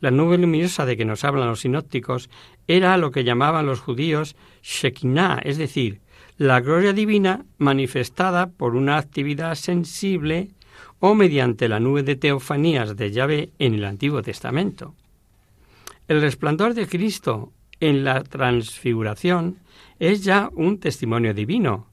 La 0.00 0.10
nube 0.10 0.38
luminosa 0.38 0.86
de 0.86 0.96
que 0.96 1.04
nos 1.04 1.24
hablan 1.24 1.48
los 1.48 1.60
sinópticos 1.60 2.30
era 2.68 2.96
lo 2.96 3.10
que 3.10 3.22
llamaban 3.22 3.66
los 3.66 3.80
judíos 3.80 4.34
Shekinah, 4.62 5.42
es 5.44 5.58
decir, 5.58 6.00
la 6.38 6.60
gloria 6.60 6.92
divina 6.92 7.46
manifestada 7.56 8.50
por 8.50 8.76
una 8.76 8.98
actividad 8.98 9.54
sensible 9.54 10.50
o 11.00 11.14
mediante 11.14 11.68
la 11.68 11.80
nube 11.80 12.02
de 12.02 12.16
teofanías 12.16 12.96
de 12.96 13.10
Yahvé 13.10 13.50
en 13.58 13.74
el 13.74 13.84
Antiguo 13.84 14.22
Testamento. 14.22 14.94
El 16.08 16.20
resplandor 16.20 16.74
de 16.74 16.86
Cristo 16.86 17.52
en 17.80 18.04
la 18.04 18.22
transfiguración 18.22 19.58
es 19.98 20.24
ya 20.24 20.50
un 20.54 20.78
testimonio 20.78 21.32
divino, 21.32 21.86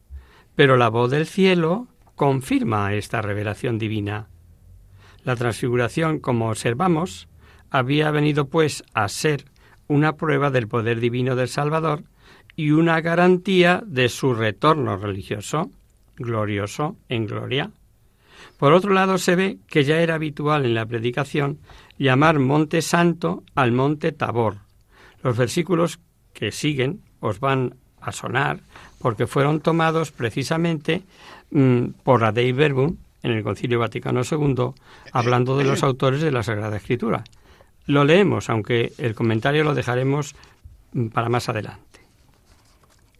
pero 0.55 0.77
la 0.77 0.89
voz 0.89 1.12
del 1.12 1.25
cielo 1.25 1.88
confirma 2.15 2.93
esta 2.93 3.21
revelación 3.21 3.79
divina. 3.79 4.27
La 5.23 5.35
transfiguración, 5.35 6.19
como 6.19 6.50
observamos, 6.50 7.29
había 7.69 8.12
venido 8.12 8.50
pues 8.50 8.83
a 8.93 9.07
ser 9.07 9.45
una 9.88 10.15
prueba 10.17 10.51
del 10.51 10.67
poder 10.67 11.00
divino 11.00 11.35
del 11.35 11.47
Salvador 11.47 12.03
y 12.55 12.72
una 12.72 13.01
garantía 13.01 13.83
de 13.86 14.10
su 14.10 14.33
retorno 14.33 14.98
religioso, 14.98 15.72
glorioso 16.15 16.95
en 17.10 17.25
gloria. 17.25 17.72
Por 18.57 18.74
otro 18.74 18.93
lado, 18.93 19.17
se 19.17 19.36
ve 19.36 19.57
que 19.67 19.83
ya 19.83 20.01
era 20.01 20.15
habitual 20.15 20.65
en 20.65 20.75
la 20.75 20.86
predicación 20.86 21.60
llamar 21.98 22.39
Monte 22.39 22.81
Santo 22.81 23.43
al 23.55 23.72
Monte 23.72 24.12
Tabor. 24.12 24.57
Los 25.24 25.38
versículos 25.38 26.00
que 26.33 26.51
siguen 26.51 27.01
os 27.19 27.39
van 27.39 27.75
a 28.01 28.12
sonar 28.12 28.60
porque 29.00 29.27
fueron 29.27 29.60
tomados 29.60 30.12
precisamente 30.12 31.03
mm, 31.51 31.88
por 32.03 32.24
Adei 32.24 32.51
Verbum 32.51 32.98
en 33.22 33.31
el 33.31 33.43
Concilio 33.43 33.79
Vaticano 33.79 34.22
II, 34.29 34.74
hablando 35.12 35.57
de 35.57 35.63
los 35.63 35.83
autores 35.83 36.22
de 36.22 36.31
la 36.31 36.43
Sagrada 36.43 36.77
Escritura. 36.77 37.24
Lo 37.86 38.03
leemos, 38.03 38.50
aunque 38.50 38.93
el 38.98 39.15
comentario 39.15 39.63
lo 39.63 39.74
dejaremos 39.74 40.36
mm, 40.93 41.07
para 41.07 41.29
más 41.29 41.50
adelante. 41.50 42.02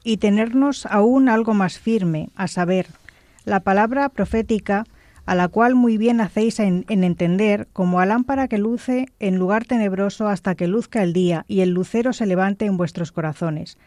Y 0.04 0.18
tenernos 0.18 0.86
aún 0.86 1.30
algo 1.30 1.54
más 1.54 1.80
firme, 1.80 2.30
a 2.36 2.48
saber, 2.48 2.88
la 3.46 3.62
palabra 3.62 4.10
profética 4.10 4.86
a 5.26 5.36
la 5.36 5.48
cual 5.48 5.76
muy 5.76 5.98
bien 5.98 6.20
hacéis 6.22 6.60
en, 6.60 6.86
entender 6.88 7.68
como 7.72 8.00
a 8.00 8.06
lámpara 8.06 8.48
que 8.48 8.58
luce 8.58 9.08
en 9.20 9.38
lugar 9.38 9.66
tenebroso 9.66 10.28
hasta 10.28 10.56
que 10.56 10.68
luzca 10.68 11.02
el 11.02 11.14
día 11.14 11.46
y 11.48 11.62
el 11.62 11.70
lucero 11.70 12.14
se 12.14 12.26
levante 12.26 12.66
en 12.66 12.78
vuestros 12.78 13.12
corazones. 13.12 13.78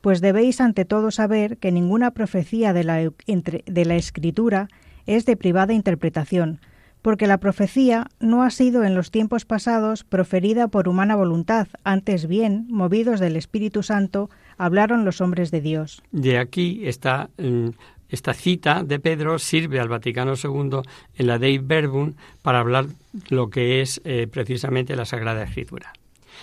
Pues 0.00 0.20
debéis 0.20 0.60
ante 0.60 0.84
todo 0.84 1.10
saber 1.10 1.56
que 1.56 1.72
ninguna 1.72 2.12
profecía 2.12 2.72
de 2.72 2.84
la, 2.84 2.98
de 2.98 3.84
la 3.84 3.96
Escritura 3.96 4.68
es 5.06 5.26
de 5.26 5.36
privada 5.36 5.72
interpretación, 5.72 6.60
porque 7.02 7.26
la 7.26 7.38
profecía 7.38 8.06
no 8.20 8.42
ha 8.42 8.50
sido 8.50 8.84
en 8.84 8.94
los 8.94 9.10
tiempos 9.10 9.44
pasados 9.44 10.04
proferida 10.04 10.68
por 10.68 10.88
humana 10.88 11.16
voluntad, 11.16 11.68
antes 11.82 12.28
bien, 12.28 12.66
movidos 12.68 13.18
del 13.18 13.36
Espíritu 13.36 13.82
Santo, 13.82 14.30
hablaron 14.56 15.04
los 15.04 15.20
hombres 15.20 15.50
de 15.50 15.60
Dios. 15.60 16.02
De 16.10 16.38
aquí 16.38 16.82
está 16.84 17.30
mm, 17.38 17.70
esta 18.08 18.32
cita 18.32 18.84
de 18.84 19.00
Pedro 19.00 19.38
sirve 19.38 19.80
al 19.80 19.88
Vaticano 19.88 20.34
II 20.34 20.80
en 21.14 21.26
la 21.26 21.38
Dei 21.38 21.58
Verbum 21.58 22.14
para 22.42 22.60
hablar 22.60 22.86
lo 23.28 23.50
que 23.50 23.80
es 23.80 24.00
eh, 24.04 24.28
precisamente 24.30 24.94
la 24.94 25.04
Sagrada 25.04 25.42
Escritura. 25.42 25.92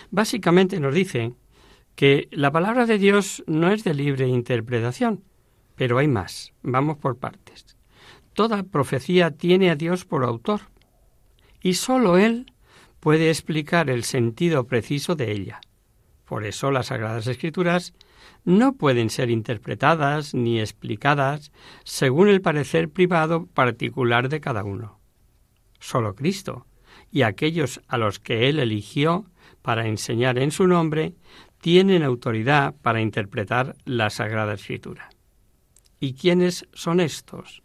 Básicamente 0.10 0.80
nos 0.80 0.94
dice 0.94 1.34
que 1.96 2.28
la 2.32 2.52
palabra 2.52 2.86
de 2.86 2.98
Dios 2.98 3.44
no 3.48 3.72
es 3.72 3.84
de 3.84 3.94
libre 3.94 4.28
interpretación, 4.28 5.24
pero 5.76 5.98
hay 5.98 6.08
más. 6.08 6.52
Vamos 6.62 6.98
por 6.98 7.18
partes. 7.18 7.78
Toda 8.34 8.64
profecía 8.64 9.32
tiene 9.32 9.70
a 9.70 9.76
Dios 9.76 10.04
por 10.04 10.24
autor 10.24 10.62
y 11.62 11.76
sólo 11.76 12.18
Él 12.18 12.52
puede 13.00 13.30
explicar 13.30 13.90
el 13.90 14.04
sentido 14.04 14.66
preciso 14.66 15.16
de 15.16 15.32
ella. 15.32 15.62
Por 16.32 16.46
eso 16.46 16.72
las 16.72 16.86
Sagradas 16.86 17.28
Escrituras 17.28 17.94
no 18.46 18.78
pueden 18.78 19.10
ser 19.10 19.30
interpretadas 19.30 20.34
ni 20.34 20.62
explicadas 20.62 21.52
según 21.84 22.30
el 22.30 22.40
parecer 22.40 22.88
privado 22.88 23.48
particular 23.48 24.30
de 24.30 24.40
cada 24.40 24.64
uno. 24.64 24.98
Solo 25.82 26.16
Cristo 26.16 26.68
y 27.12 27.24
aquellos 27.24 27.82
a 27.90 27.98
los 27.98 28.20
que 28.20 28.48
Él 28.48 28.60
eligió 28.60 29.26
para 29.62 29.88
enseñar 29.88 30.40
en 30.40 30.52
su 30.52 30.68
nombre 30.68 31.16
tienen 31.60 32.02
autoridad 32.02 32.76
para 32.82 33.02
interpretar 33.02 33.76
la 33.84 34.10
Sagrada 34.10 34.54
Escritura. 34.54 35.10
¿Y 36.00 36.14
quiénes 36.14 36.66
son 36.72 37.02
estos? 37.02 37.62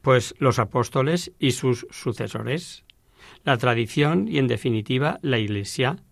Pues 0.00 0.34
los 0.40 0.58
apóstoles 0.58 1.30
y 1.38 1.52
sus 1.52 1.86
sucesores, 1.92 2.84
la 3.44 3.58
tradición 3.58 4.26
y, 4.26 4.38
en 4.38 4.48
definitiva, 4.48 5.20
la 5.22 5.38
Iglesia, 5.38 6.02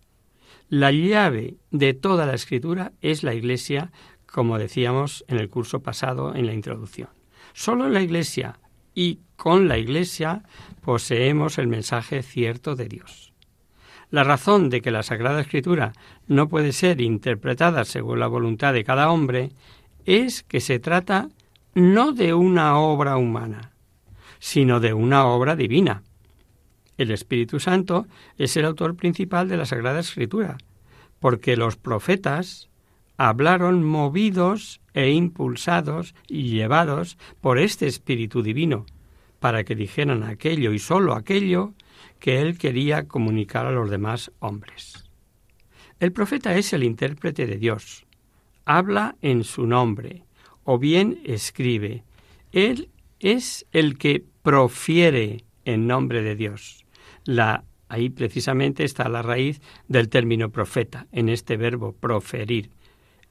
la 0.71 0.89
llave 0.93 1.57
de 1.71 1.93
toda 1.93 2.25
la 2.25 2.33
escritura 2.33 2.93
es 3.01 3.23
la 3.23 3.33
Iglesia, 3.33 3.91
como 4.25 4.57
decíamos 4.57 5.25
en 5.27 5.37
el 5.37 5.49
curso 5.49 5.81
pasado 5.81 6.33
en 6.33 6.45
la 6.45 6.53
introducción. 6.53 7.09
Solo 7.51 7.87
en 7.87 7.93
la 7.93 8.01
Iglesia 8.01 8.57
y 8.95 9.19
con 9.35 9.67
la 9.67 9.77
Iglesia 9.77 10.43
poseemos 10.79 11.57
el 11.57 11.67
mensaje 11.67 12.23
cierto 12.23 12.77
de 12.77 12.87
Dios. 12.87 13.33
La 14.11 14.23
razón 14.23 14.69
de 14.69 14.79
que 14.79 14.91
la 14.91 15.03
Sagrada 15.03 15.41
Escritura 15.41 15.91
no 16.27 16.47
puede 16.47 16.71
ser 16.71 17.01
interpretada 17.01 17.83
según 17.83 18.21
la 18.21 18.27
voluntad 18.27 18.71
de 18.71 18.85
cada 18.85 19.11
hombre 19.11 19.51
es 20.05 20.41
que 20.41 20.61
se 20.61 20.79
trata 20.79 21.27
no 21.73 22.13
de 22.13 22.33
una 22.33 22.79
obra 22.79 23.17
humana, 23.17 23.73
sino 24.39 24.79
de 24.79 24.93
una 24.93 25.25
obra 25.25 25.57
divina. 25.57 26.03
El 27.01 27.09
Espíritu 27.09 27.59
Santo 27.59 28.05
es 28.37 28.55
el 28.57 28.65
autor 28.65 28.95
principal 28.95 29.49
de 29.49 29.57
la 29.57 29.65
Sagrada 29.65 30.01
Escritura, 30.01 30.57
porque 31.19 31.57
los 31.57 31.75
profetas 31.75 32.69
hablaron 33.17 33.83
movidos 33.83 34.81
e 34.93 35.09
impulsados 35.09 36.13
y 36.27 36.49
llevados 36.49 37.17
por 37.41 37.57
este 37.57 37.87
Espíritu 37.87 38.43
Divino, 38.43 38.85
para 39.39 39.63
que 39.63 39.73
dijeran 39.73 40.21
aquello 40.21 40.73
y 40.73 40.77
sólo 40.77 41.15
aquello 41.15 41.73
que 42.19 42.39
él 42.39 42.59
quería 42.59 43.07
comunicar 43.07 43.65
a 43.65 43.71
los 43.71 43.89
demás 43.89 44.31
hombres. 44.37 45.09
El 45.99 46.11
profeta 46.11 46.55
es 46.55 46.71
el 46.71 46.83
intérprete 46.83 47.47
de 47.47 47.57
Dios, 47.57 48.05
habla 48.65 49.15
en 49.23 49.43
su 49.43 49.65
nombre, 49.65 50.23
o 50.65 50.77
bien 50.77 51.19
escribe. 51.25 52.03
Él 52.51 52.89
es 53.19 53.65
el 53.71 53.97
que 53.97 54.23
profiere 54.43 55.45
en 55.65 55.87
nombre 55.87 56.21
de 56.21 56.35
Dios. 56.35 56.85
La, 57.25 57.63
ahí 57.89 58.09
precisamente 58.09 58.83
está 58.83 59.09
la 59.09 59.21
raíz 59.21 59.61
del 59.87 60.09
término 60.09 60.49
profeta, 60.49 61.07
en 61.11 61.29
este 61.29 61.57
verbo 61.57 61.93
proferir. 61.93 62.69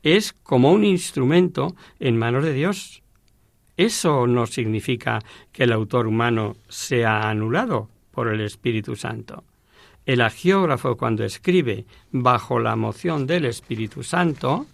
Es 0.02 0.32
como 0.32 0.72
un 0.72 0.84
instrumento 0.84 1.74
en 1.98 2.16
manos 2.16 2.44
de 2.44 2.52
Dios. 2.52 3.02
Eso 3.76 4.26
no 4.26 4.46
significa 4.46 5.20
que 5.52 5.64
el 5.64 5.72
autor 5.72 6.06
humano 6.06 6.56
sea 6.68 7.28
anulado 7.28 7.88
por 8.10 8.28
el 8.28 8.40
Espíritu 8.40 8.96
Santo. 8.96 9.44
El 10.06 10.22
agiógrafo 10.22 10.96
cuando 10.96 11.24
escribe 11.24 11.84
bajo 12.10 12.58
la 12.58 12.76
moción 12.76 13.26
del 13.26 13.44
Espíritu 13.44 14.02
Santo, 14.02 14.66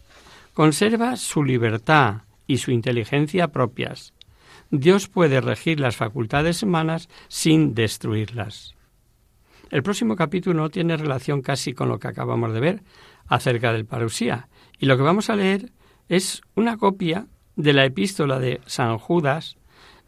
conserva 0.54 1.16
su 1.16 1.44
libertad 1.44 2.22
y 2.46 2.58
su 2.58 2.70
inteligencia 2.70 3.48
propias. 3.48 4.14
Dios 4.70 5.08
puede 5.08 5.40
regir 5.40 5.80
las 5.80 5.96
facultades 5.96 6.62
humanas 6.62 7.08
sin 7.28 7.74
destruirlas. 7.74 8.75
El 9.70 9.82
próximo 9.82 10.14
capítulo 10.14 10.70
tiene 10.70 10.96
relación 10.96 11.42
casi 11.42 11.72
con 11.72 11.88
lo 11.88 11.98
que 11.98 12.08
acabamos 12.08 12.52
de 12.52 12.60
ver 12.60 12.82
acerca 13.26 13.72
del 13.72 13.84
parusía. 13.84 14.48
Y 14.78 14.86
lo 14.86 14.96
que 14.96 15.02
vamos 15.02 15.28
a 15.28 15.36
leer 15.36 15.72
es 16.08 16.42
una 16.54 16.76
copia 16.76 17.26
de 17.56 17.72
la 17.72 17.84
epístola 17.84 18.38
de 18.38 18.60
San 18.66 18.98
Judas 18.98 19.56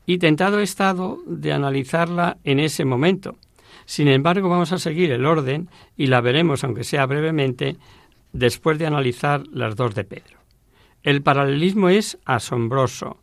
y 0.06 0.18
tentado 0.18 0.60
he 0.60 0.62
estado 0.62 1.18
de 1.26 1.52
analizarla 1.52 2.38
en 2.44 2.60
ese 2.60 2.84
momento. 2.84 3.36
Sin 3.84 4.08
embargo, 4.08 4.48
vamos 4.48 4.72
a 4.72 4.78
seguir 4.78 5.10
el 5.10 5.26
orden 5.26 5.68
y 5.96 6.06
la 6.06 6.20
veremos, 6.20 6.62
aunque 6.62 6.84
sea 6.84 7.06
brevemente, 7.06 7.76
después 8.32 8.78
de 8.78 8.86
analizar 8.86 9.46
las 9.48 9.76
dos 9.76 9.94
de 9.94 10.04
Pedro. 10.04 10.38
El 11.02 11.22
paralelismo 11.22 11.88
es 11.88 12.18
asombroso 12.24 13.18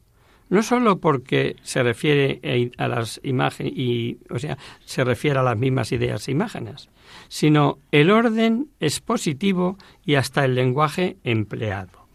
no 0.50 0.64
solo 0.64 1.00
porque 1.00 1.56
se 1.64 1.84
refiere 1.84 2.72
a 2.78 2.88
las 2.88 3.20
imágenes 3.24 3.74
y 3.76 4.20
o 4.30 4.40
sea 4.40 4.58
se 4.86 5.04
refiere 5.04 5.40
a 5.40 5.44
las 5.44 5.58
mismas 5.58 5.92
ideas 5.92 6.28
e 6.28 6.32
imágenes 6.32 6.90
sino 7.28 7.80
el 7.92 8.12
orden 8.12 8.68
es 8.80 9.00
positivo 9.00 9.78
y 10.06 10.16
hasta 10.16 10.46
el 10.46 10.56
lenguaje 10.56 11.18
empleado 11.24 12.08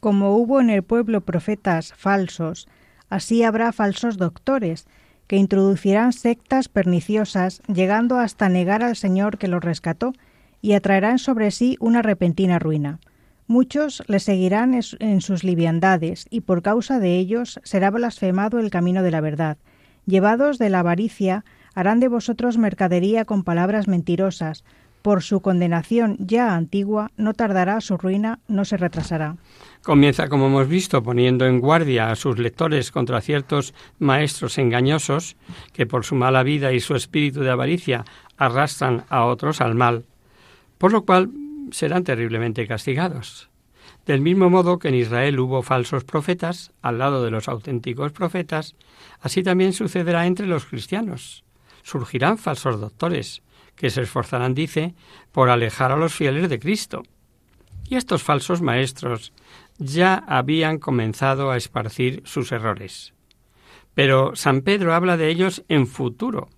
como 0.00 0.36
hubo 0.36 0.60
en 0.60 0.70
el 0.70 0.82
pueblo 0.82 1.20
profetas 1.20 1.92
falsos 1.94 2.68
así 3.10 3.42
habrá 3.42 3.72
falsos 3.72 4.16
doctores 4.16 4.86
que 5.32 5.38
introducirán 5.38 6.12
sectas 6.12 6.68
perniciosas, 6.68 7.62
llegando 7.66 8.18
hasta 8.18 8.50
negar 8.50 8.82
al 8.82 8.96
Señor 8.96 9.38
que 9.38 9.48
los 9.48 9.64
rescató, 9.64 10.12
y 10.60 10.74
atraerán 10.74 11.18
sobre 11.18 11.50
sí 11.52 11.78
una 11.80 12.02
repentina 12.02 12.58
ruina. 12.58 13.00
Muchos 13.52 14.02
le 14.06 14.18
seguirán 14.18 14.80
en 14.98 15.20
sus 15.20 15.44
liviandades, 15.44 16.24
y 16.30 16.40
por 16.40 16.62
causa 16.62 16.98
de 17.00 17.18
ellos 17.18 17.60
será 17.64 17.90
blasfemado 17.90 18.58
el 18.58 18.70
camino 18.70 19.02
de 19.02 19.10
la 19.10 19.20
verdad. 19.20 19.58
Llevados 20.06 20.56
de 20.56 20.70
la 20.70 20.78
avaricia, 20.78 21.44
harán 21.74 22.00
de 22.00 22.08
vosotros 22.08 22.56
mercadería 22.56 23.26
con 23.26 23.44
palabras 23.44 23.88
mentirosas. 23.88 24.64
Por 25.02 25.22
su 25.22 25.42
condenación 25.42 26.16
ya 26.18 26.54
antigua, 26.54 27.10
no 27.18 27.34
tardará 27.34 27.82
su 27.82 27.98
ruina, 27.98 28.38
no 28.48 28.64
se 28.64 28.78
retrasará. 28.78 29.36
Comienza, 29.82 30.30
como 30.30 30.46
hemos 30.46 30.66
visto, 30.66 31.02
poniendo 31.02 31.44
en 31.44 31.60
guardia 31.60 32.10
a 32.10 32.16
sus 32.16 32.38
lectores 32.38 32.90
contra 32.90 33.20
ciertos 33.20 33.74
maestros 33.98 34.56
engañosos 34.56 35.36
que 35.74 35.84
por 35.84 36.06
su 36.06 36.14
mala 36.14 36.42
vida 36.42 36.72
y 36.72 36.80
su 36.80 36.94
espíritu 36.94 37.40
de 37.40 37.50
avaricia 37.50 38.06
arrastran 38.38 39.04
a 39.10 39.26
otros 39.26 39.60
al 39.60 39.74
mal, 39.74 40.06
por 40.78 40.90
lo 40.90 41.04
cual 41.04 41.28
serán 41.72 42.04
terriblemente 42.04 42.66
castigados. 42.68 43.50
Del 44.06 44.20
mismo 44.20 44.50
modo 44.50 44.78
que 44.78 44.88
en 44.88 44.94
Israel 44.94 45.40
hubo 45.40 45.62
falsos 45.62 46.04
profetas 46.04 46.72
al 46.82 46.98
lado 46.98 47.24
de 47.24 47.30
los 47.30 47.48
auténticos 47.48 48.12
profetas, 48.12 48.74
así 49.20 49.42
también 49.42 49.72
sucederá 49.72 50.26
entre 50.26 50.46
los 50.46 50.66
cristianos. 50.66 51.44
Surgirán 51.82 52.38
falsos 52.38 52.80
doctores, 52.80 53.42
que 53.74 53.90
se 53.90 54.02
esforzarán, 54.02 54.54
dice, 54.54 54.94
por 55.32 55.50
alejar 55.50 55.92
a 55.92 55.96
los 55.96 56.14
fieles 56.14 56.48
de 56.48 56.58
Cristo. 56.58 57.02
Y 57.88 57.96
estos 57.96 58.22
falsos 58.22 58.62
maestros 58.62 59.32
ya 59.78 60.14
habían 60.14 60.78
comenzado 60.78 61.50
a 61.50 61.56
esparcir 61.56 62.22
sus 62.24 62.52
errores. 62.52 63.14
Pero 63.94 64.34
San 64.36 64.62
Pedro 64.62 64.94
habla 64.94 65.16
de 65.16 65.28
ellos 65.28 65.64
en 65.68 65.86
futuro, 65.86 66.48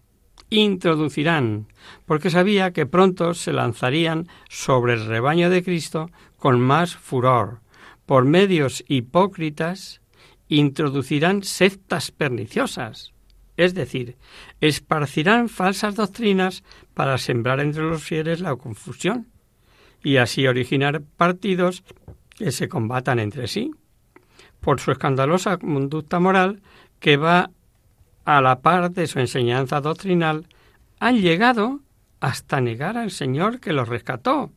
introducirán, 0.55 1.67
porque 2.07 2.31
sabía 2.31 2.73
que 2.73 2.87
pronto 2.87 3.35
se 3.35 3.53
lanzarían 3.53 4.29
sobre 4.49 4.95
el 4.95 5.07
rebaño 5.07 5.51
de 5.51 5.65
Cristo 5.65 6.11
con 6.37 6.61
más 6.61 6.97
furor. 6.97 7.61
Por 8.07 8.25
medios 8.25 8.85
hipócritas 8.87 10.01
introducirán 10.49 11.43
sectas 11.43 12.11
perniciosas, 12.11 13.13
es 13.57 13.75
decir, 13.75 14.17
esparcirán 14.61 15.49
falsas 15.49 15.97
doctrinas 15.97 16.63
para 16.93 17.19
sembrar 17.19 17.61
entre 17.61 17.83
los 17.83 18.03
fieles 18.03 18.41
la 18.41 18.55
confusión 18.57 19.29
y 20.03 20.19
así 20.19 20.47
originar 20.47 21.03
partidos 21.17 21.83
que 22.37 22.53
se 22.53 22.69
combatan 22.69 23.19
entre 23.19 23.49
sí. 23.49 23.71
Por 24.61 24.81
su 24.81 24.93
escandalosa 24.93 25.57
conducta 25.57 26.21
moral 26.21 26.63
que 27.01 27.17
va 27.17 27.51
a 28.25 28.41
la 28.41 28.61
par 28.61 28.91
de 28.91 29.07
su 29.07 29.21
enseñanza 29.21 29.81
doctrinal, 29.81 30.47
han 30.99 31.21
llegado 31.21 31.81
hasta 32.21 32.61
negar 32.61 32.97
al 32.97 33.11
Señor 33.11 33.61
que 33.61 33.73
los 33.73 33.89
rescató 33.89 34.51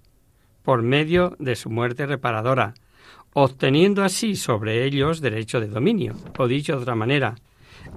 por 0.63 0.81
medio 0.81 1.35
de 1.39 1.55
su 1.55 1.69
muerte 1.69 2.05
reparadora, 2.05 2.73
obteniendo 3.33 4.03
así 4.03 4.35
sobre 4.35 4.83
ellos 4.85 5.21
derecho 5.21 5.59
de 5.59 5.67
dominio. 5.67 6.15
O 6.37 6.47
dicho 6.47 6.75
de 6.75 6.81
otra 6.81 6.95
manera, 6.95 7.35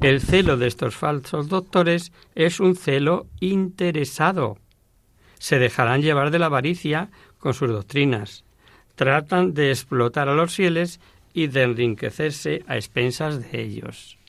el 0.00 0.20
celo 0.20 0.56
de 0.56 0.68
estos 0.68 0.94
falsos 0.94 1.48
doctores 1.48 2.12
es 2.34 2.60
un 2.60 2.76
celo 2.76 3.26
interesado. 3.40 4.58
Se 5.38 5.58
dejarán 5.58 6.02
llevar 6.02 6.30
de 6.30 6.38
la 6.38 6.46
avaricia 6.46 7.10
con 7.38 7.54
sus 7.54 7.70
doctrinas. 7.70 8.44
Tratan 8.94 9.54
de 9.54 9.70
explotar 9.70 10.28
a 10.28 10.34
los 10.34 10.54
fieles 10.54 11.00
y 11.32 11.46
de 11.48 11.62
enriquecerse 11.62 12.64
a 12.66 12.76
expensas 12.76 13.40
de 13.40 13.62
ellos. 13.62 14.19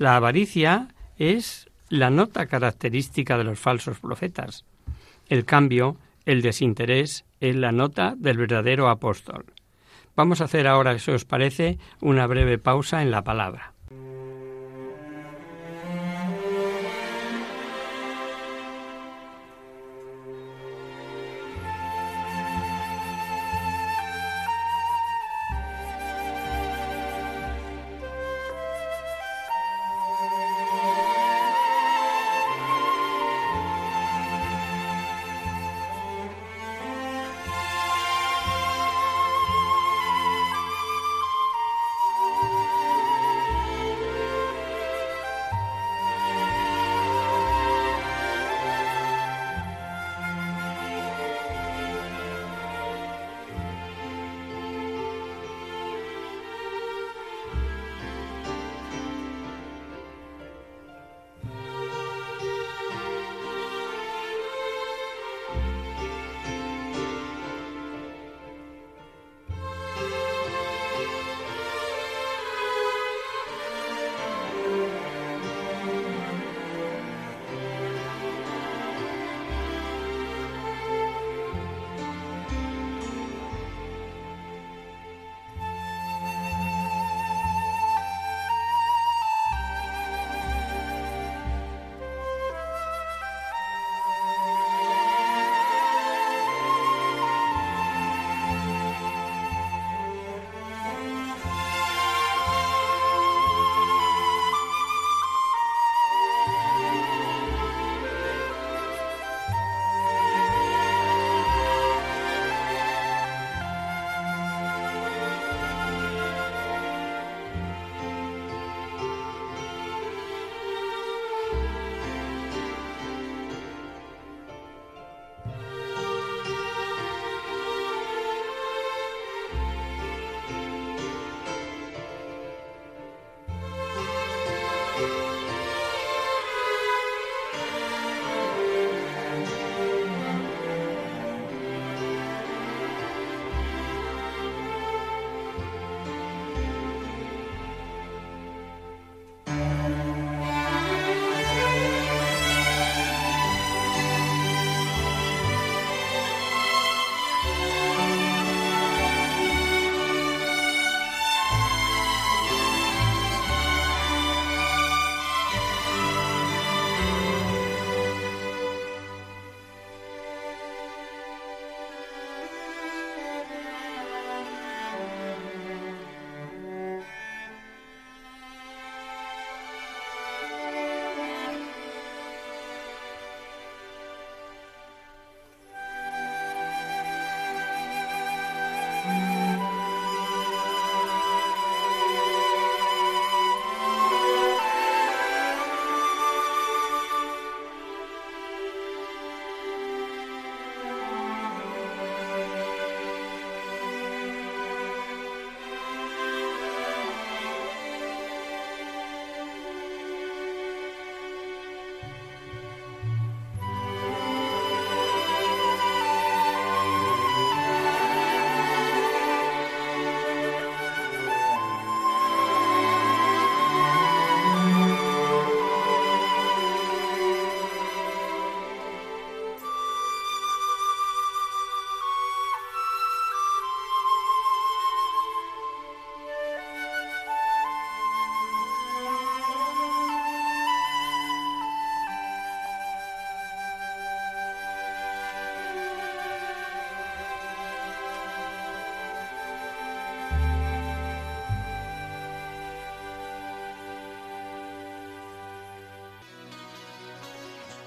La 0.00 0.16
avaricia 0.16 0.88
es 1.18 1.68
la 1.90 2.08
nota 2.08 2.46
característica 2.46 3.36
de 3.36 3.44
los 3.44 3.58
falsos 3.58 3.98
profetas. 3.98 4.64
El 5.28 5.44
cambio, 5.44 5.98
el 6.24 6.40
desinterés, 6.40 7.26
es 7.38 7.54
la 7.54 7.70
nota 7.70 8.14
del 8.16 8.38
verdadero 8.38 8.88
apóstol. 8.88 9.44
Vamos 10.16 10.40
a 10.40 10.44
hacer 10.44 10.66
ahora, 10.66 10.98
si 10.98 11.10
os 11.10 11.26
parece, 11.26 11.78
una 12.00 12.26
breve 12.26 12.56
pausa 12.56 13.02
en 13.02 13.10
la 13.10 13.24
palabra. 13.24 13.69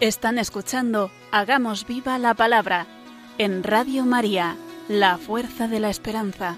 Están 0.03 0.37
escuchando 0.37 1.11
Hagamos 1.31 1.87
viva 1.87 2.17
la 2.17 2.33
palabra 2.33 2.87
en 3.37 3.63
Radio 3.63 4.03
María, 4.03 4.57
la 4.89 5.17
fuerza 5.17 5.69
de 5.69 5.79
la 5.79 5.89
esperanza. 5.89 6.57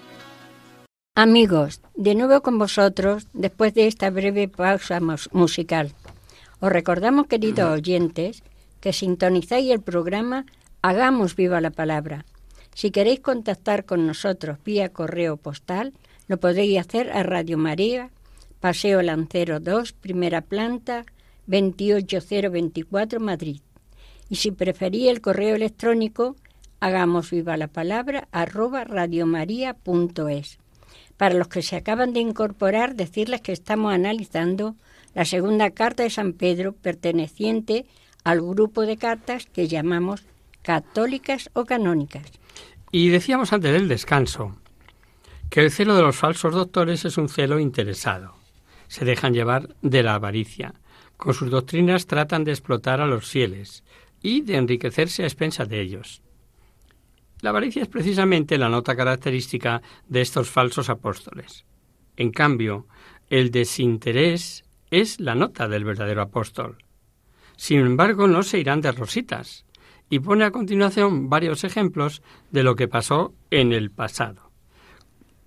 Amigos, 1.13 1.79
de 1.93 2.15
nuevo 2.15 2.41
con 2.41 2.57
vosotros 2.57 3.27
después 3.33 3.75
de 3.75 3.85
esta 3.85 4.09
breve 4.09 4.47
pausa 4.47 4.99
musical. 5.31 5.93
Os 6.59 6.71
recordamos, 6.71 7.27
queridos 7.27 7.69
oyentes, 7.69 8.41
que 8.79 8.93
sintonizáis 8.93 9.69
el 9.69 9.81
programa 9.83 10.47
Hagamos 10.81 11.35
viva 11.35 11.61
la 11.61 11.69
palabra. 11.69 12.25
Si 12.73 12.89
queréis 12.89 13.19
contactar 13.19 13.85
con 13.85 14.07
nosotros 14.07 14.57
vía 14.65 14.89
correo 14.89 15.37
postal, 15.37 15.93
lo 16.27 16.39
podéis 16.39 16.79
hacer 16.79 17.11
a 17.11 17.21
Radio 17.21 17.59
María, 17.59 18.09
Paseo 18.59 19.03
Lancero 19.03 19.59
2, 19.59 19.93
primera 19.93 20.41
planta, 20.41 21.05
28024 21.47 23.19
Madrid. 23.19 23.61
Y 24.29 24.35
si 24.35 24.51
preferís 24.51 25.09
el 25.09 25.21
correo 25.21 25.55
electrónico, 25.55 26.35
hagamos 26.79 27.31
viva 27.31 27.57
la 27.57 27.67
palabra 27.67 28.27
arroba 28.31 28.83
radiomaria.es. 28.83 30.59
Para 31.17 31.35
los 31.35 31.47
que 31.47 31.61
se 31.61 31.75
acaban 31.75 32.13
de 32.13 32.19
incorporar, 32.19 32.95
decirles 32.95 33.41
que 33.41 33.51
estamos 33.51 33.93
analizando 33.93 34.75
la 35.13 35.25
segunda 35.25 35.69
carta 35.71 36.03
de 36.03 36.09
San 36.09 36.33
Pedro 36.33 36.73
perteneciente 36.73 37.85
al 38.23 38.41
grupo 38.41 38.81
de 38.81 38.97
cartas 38.97 39.45
que 39.45 39.67
llamamos 39.67 40.25
católicas 40.61 41.49
o 41.53 41.65
canónicas. 41.65 42.31
Y 42.91 43.09
decíamos 43.09 43.53
antes 43.53 43.71
del 43.71 43.87
descanso 43.87 44.57
que 45.49 45.61
el 45.61 45.71
celo 45.71 45.95
de 45.95 46.01
los 46.01 46.15
falsos 46.15 46.53
doctores 46.53 47.05
es 47.05 47.17
un 47.17 47.29
celo 47.29 47.59
interesado. 47.59 48.35
Se 48.87 49.05
dejan 49.05 49.33
llevar 49.33 49.75
de 49.81 50.03
la 50.03 50.15
avaricia, 50.15 50.73
con 51.17 51.33
sus 51.33 51.49
doctrinas 51.49 52.07
tratan 52.07 52.43
de 52.43 52.51
explotar 52.51 53.01
a 53.01 53.07
los 53.07 53.27
fieles 53.27 53.83
y 54.21 54.41
de 54.41 54.57
enriquecerse 54.57 55.23
a 55.23 55.27
expensas 55.27 55.69
de 55.69 55.81
ellos. 55.81 56.21
La 57.41 57.49
avaricia 57.51 57.83
es 57.83 57.87
precisamente 57.87 58.57
la 58.57 58.69
nota 58.69 58.95
característica 58.95 59.81
de 60.07 60.21
estos 60.21 60.49
falsos 60.49 60.89
apóstoles. 60.89 61.65
En 62.17 62.31
cambio, 62.31 62.87
el 63.29 63.51
desinterés 63.51 64.63
es 64.89 65.19
la 65.19 65.35
nota 65.35 65.67
del 65.67 65.83
verdadero 65.83 66.21
apóstol. 66.21 66.77
Sin 67.57 67.79
embargo, 67.79 68.27
no 68.27 68.43
se 68.43 68.59
irán 68.59 68.81
de 68.81 68.91
rositas, 68.91 69.65
y 70.09 70.19
pone 70.19 70.45
a 70.45 70.51
continuación 70.51 71.29
varios 71.29 71.63
ejemplos 71.63 72.21
de 72.51 72.63
lo 72.63 72.75
que 72.75 72.87
pasó 72.87 73.33
en 73.49 73.73
el 73.73 73.91
pasado. 73.91 74.51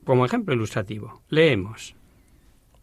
Como 0.05 0.25
ejemplo 0.25 0.55
ilustrativo, 0.55 1.23
leemos. 1.29 1.95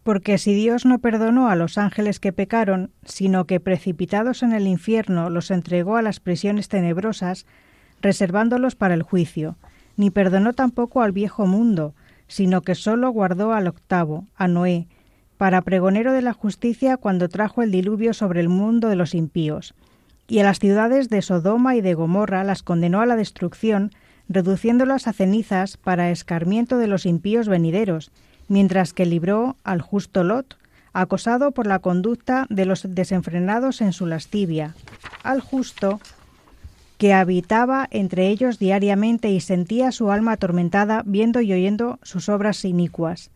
Porque 0.06 0.38
si 0.38 0.54
Dios 0.54 0.86
no 0.86 1.00
perdonó 1.00 1.50
a 1.50 1.56
los 1.56 1.80
ángeles 1.80 2.20
que 2.20 2.32
pecaron, 2.32 2.92
sino 3.06 3.46
que 3.46 3.60
precipitados 3.60 4.44
en 4.44 4.54
el 4.54 4.68
infierno 4.68 5.32
los 5.32 5.50
entregó 5.50 5.96
a 5.98 6.04
las 6.04 6.20
prisiones 6.20 6.68
tenebrosas, 6.68 7.48
reservándolos 8.04 8.76
para 8.76 8.94
el 8.94 9.02
juicio, 9.02 9.58
ni 9.98 10.12
perdonó 10.12 10.54
tampoco 10.54 11.02
al 11.02 11.12
viejo 11.12 11.48
mundo, 11.48 11.96
sino 12.28 12.62
que 12.62 12.76
sólo 12.76 13.10
guardó 13.10 13.52
al 13.52 13.66
octavo, 13.66 14.28
a 14.36 14.48
Noé, 14.48 14.88
para 15.38 15.64
pregonero 15.64 16.14
de 16.14 16.22
la 16.22 16.34
justicia 16.34 16.98
cuando 16.98 17.28
trajo 17.28 17.64
el 17.64 17.72
diluvio 17.72 18.14
sobre 18.14 18.42
el 18.42 18.48
mundo 18.50 18.90
de 18.90 18.98
los 18.98 19.16
impíos. 19.16 19.74
Y 20.28 20.38
a 20.38 20.44
las 20.44 20.60
ciudades 20.60 21.10
de 21.10 21.24
Sodoma 21.24 21.76
y 21.76 21.82
de 21.82 21.96
Gomorra 21.96 22.44
las 22.44 22.62
condenó 22.62 23.02
a 23.02 23.08
la 23.08 23.16
destrucción, 23.16 23.90
reduciéndolas 24.30 25.08
a 25.08 25.14
cenizas 25.14 25.78
para 25.78 26.12
escarmiento 26.12 26.78
de 26.78 26.86
los 26.86 27.08
impíos 27.08 27.48
venideros, 27.48 28.12
mientras 28.48 28.94
que 28.94 29.06
libró 29.06 29.56
al 29.64 29.82
justo 29.82 30.24
Lot, 30.24 30.58
acosado 30.94 31.52
por 31.52 31.68
la 31.68 31.80
conducta 31.80 32.46
de 32.50 32.66
los 32.66 32.86
desenfrenados 32.96 33.82
en 33.82 33.92
su 33.92 34.06
lascivia, 34.06 34.76
al 35.24 35.42
justo 35.42 36.00
que 36.98 37.14
habitaba 37.14 37.88
entre 37.92 38.30
ellos 38.30 38.60
diariamente 38.60 39.30
y 39.30 39.42
sentía 39.42 39.92
su 39.92 40.12
alma 40.12 40.34
atormentada 40.34 41.04
viendo 41.06 41.42
y 41.42 41.52
oyendo 41.52 42.00
sus 42.04 42.30
obras 42.30 42.64
inicuas. 42.64 43.32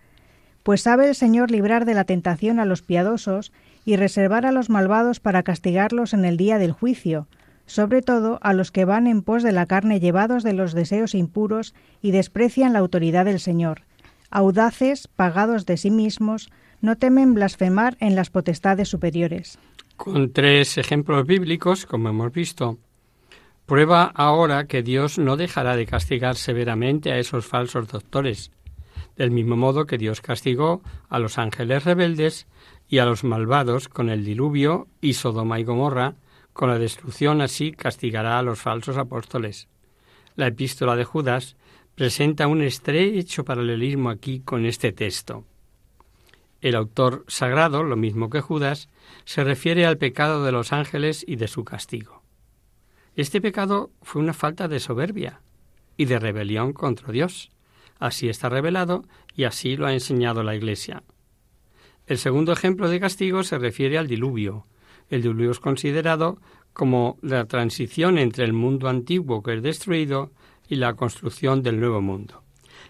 Pues 0.63 0.81
sabe 0.81 1.09
el 1.09 1.15
Señor 1.15 1.51
librar 1.51 1.83
de 1.83 1.93
la 1.93 2.05
tentación 2.05 2.59
a 2.59 2.65
los 2.65 2.81
piadosos 2.81 3.51
y 3.83 3.97
reservar 3.97 4.45
a 4.45 4.51
los 4.51 4.69
malvados 4.69 5.19
para 5.19 5.43
castigarlos 5.43 6.13
en 6.13 6.23
el 6.23 6.37
día 6.37 6.59
del 6.59 6.71
juicio, 6.71 7.27
sobre 7.65 8.01
todo 8.01 8.39
a 8.41 8.53
los 8.53 8.71
que 8.71 8.85
van 8.85 9.07
en 9.07 9.21
pos 9.21 9.43
de 9.43 9.51
la 9.51 9.65
carne 9.65 9.99
llevados 9.99 10.43
de 10.43 10.53
los 10.53 10.73
deseos 10.73 11.13
impuros 11.13 11.73
y 12.01 12.11
desprecian 12.11 12.71
la 12.71 12.79
autoridad 12.79 13.25
del 13.25 13.39
Señor 13.41 13.81
audaces, 14.31 15.07
pagados 15.07 15.65
de 15.65 15.77
sí 15.77 15.91
mismos, 15.91 16.49
no 16.81 16.97
temen 16.97 17.33
blasfemar 17.33 17.97
en 17.99 18.15
las 18.15 18.29
potestades 18.29 18.89
superiores. 18.89 19.59
Con 19.97 20.31
tres 20.31 20.77
ejemplos 20.77 21.25
bíblicos, 21.25 21.85
como 21.85 22.09
hemos 22.09 22.31
visto, 22.31 22.77
prueba 23.65 24.11
ahora 24.15 24.65
que 24.65 24.81
Dios 24.81 25.19
no 25.19 25.37
dejará 25.37 25.75
de 25.75 25.85
castigar 25.85 26.35
severamente 26.35 27.11
a 27.11 27.19
esos 27.19 27.45
falsos 27.45 27.87
doctores, 27.87 28.51
del 29.17 29.31
mismo 29.31 29.57
modo 29.57 29.85
que 29.85 29.97
Dios 29.97 30.21
castigó 30.21 30.81
a 31.09 31.19
los 31.19 31.37
ángeles 31.37 31.83
rebeldes 31.83 32.47
y 32.87 32.99
a 32.99 33.05
los 33.05 33.23
malvados 33.23 33.89
con 33.89 34.09
el 34.09 34.23
diluvio 34.23 34.87
y 35.01 35.13
Sodoma 35.13 35.59
y 35.59 35.65
Gomorra, 35.65 36.15
con 36.53 36.69
la 36.69 36.79
destrucción 36.79 37.41
así 37.41 37.71
castigará 37.71 38.39
a 38.39 38.43
los 38.43 38.59
falsos 38.59 38.97
apóstoles. 38.97 39.67
La 40.35 40.47
epístola 40.47 40.95
de 40.95 41.03
Judas 41.03 41.55
presenta 41.99 42.47
un 42.47 42.61
estrecho 42.61 43.43
paralelismo 43.43 44.09
aquí 44.09 44.39
con 44.39 44.65
este 44.65 44.93
texto. 44.93 45.43
El 46.61 46.75
autor 46.75 47.25
sagrado, 47.27 47.83
lo 47.83 47.97
mismo 47.97 48.29
que 48.29 48.39
Judas, 48.39 48.87
se 49.25 49.43
refiere 49.43 49.85
al 49.85 49.97
pecado 49.97 50.45
de 50.45 50.53
los 50.53 50.71
ángeles 50.71 51.25
y 51.27 51.35
de 51.35 51.49
su 51.49 51.65
castigo. 51.65 52.23
Este 53.17 53.41
pecado 53.41 53.91
fue 54.01 54.21
una 54.21 54.31
falta 54.31 54.69
de 54.69 54.79
soberbia 54.79 55.41
y 55.97 56.05
de 56.05 56.19
rebelión 56.19 56.71
contra 56.71 57.11
Dios. 57.11 57.51
Así 57.99 58.29
está 58.29 58.47
revelado 58.47 59.03
y 59.35 59.43
así 59.43 59.75
lo 59.75 59.85
ha 59.85 59.91
enseñado 59.91 60.41
la 60.41 60.55
Iglesia. 60.55 61.03
El 62.07 62.17
segundo 62.17 62.53
ejemplo 62.53 62.87
de 62.87 63.01
castigo 63.01 63.43
se 63.43 63.59
refiere 63.59 63.97
al 63.97 64.07
diluvio. 64.07 64.65
El 65.09 65.21
diluvio 65.21 65.51
es 65.51 65.59
considerado 65.59 66.39
como 66.71 67.17
la 67.21 67.43
transición 67.43 68.17
entre 68.17 68.45
el 68.45 68.53
mundo 68.53 68.87
antiguo 68.87 69.43
que 69.43 69.55
es 69.55 69.61
destruido 69.61 70.31
y 70.69 70.75
la 70.75 70.93
construcción 70.93 71.63
del 71.63 71.79
nuevo 71.79 71.99
mundo. 71.99 72.43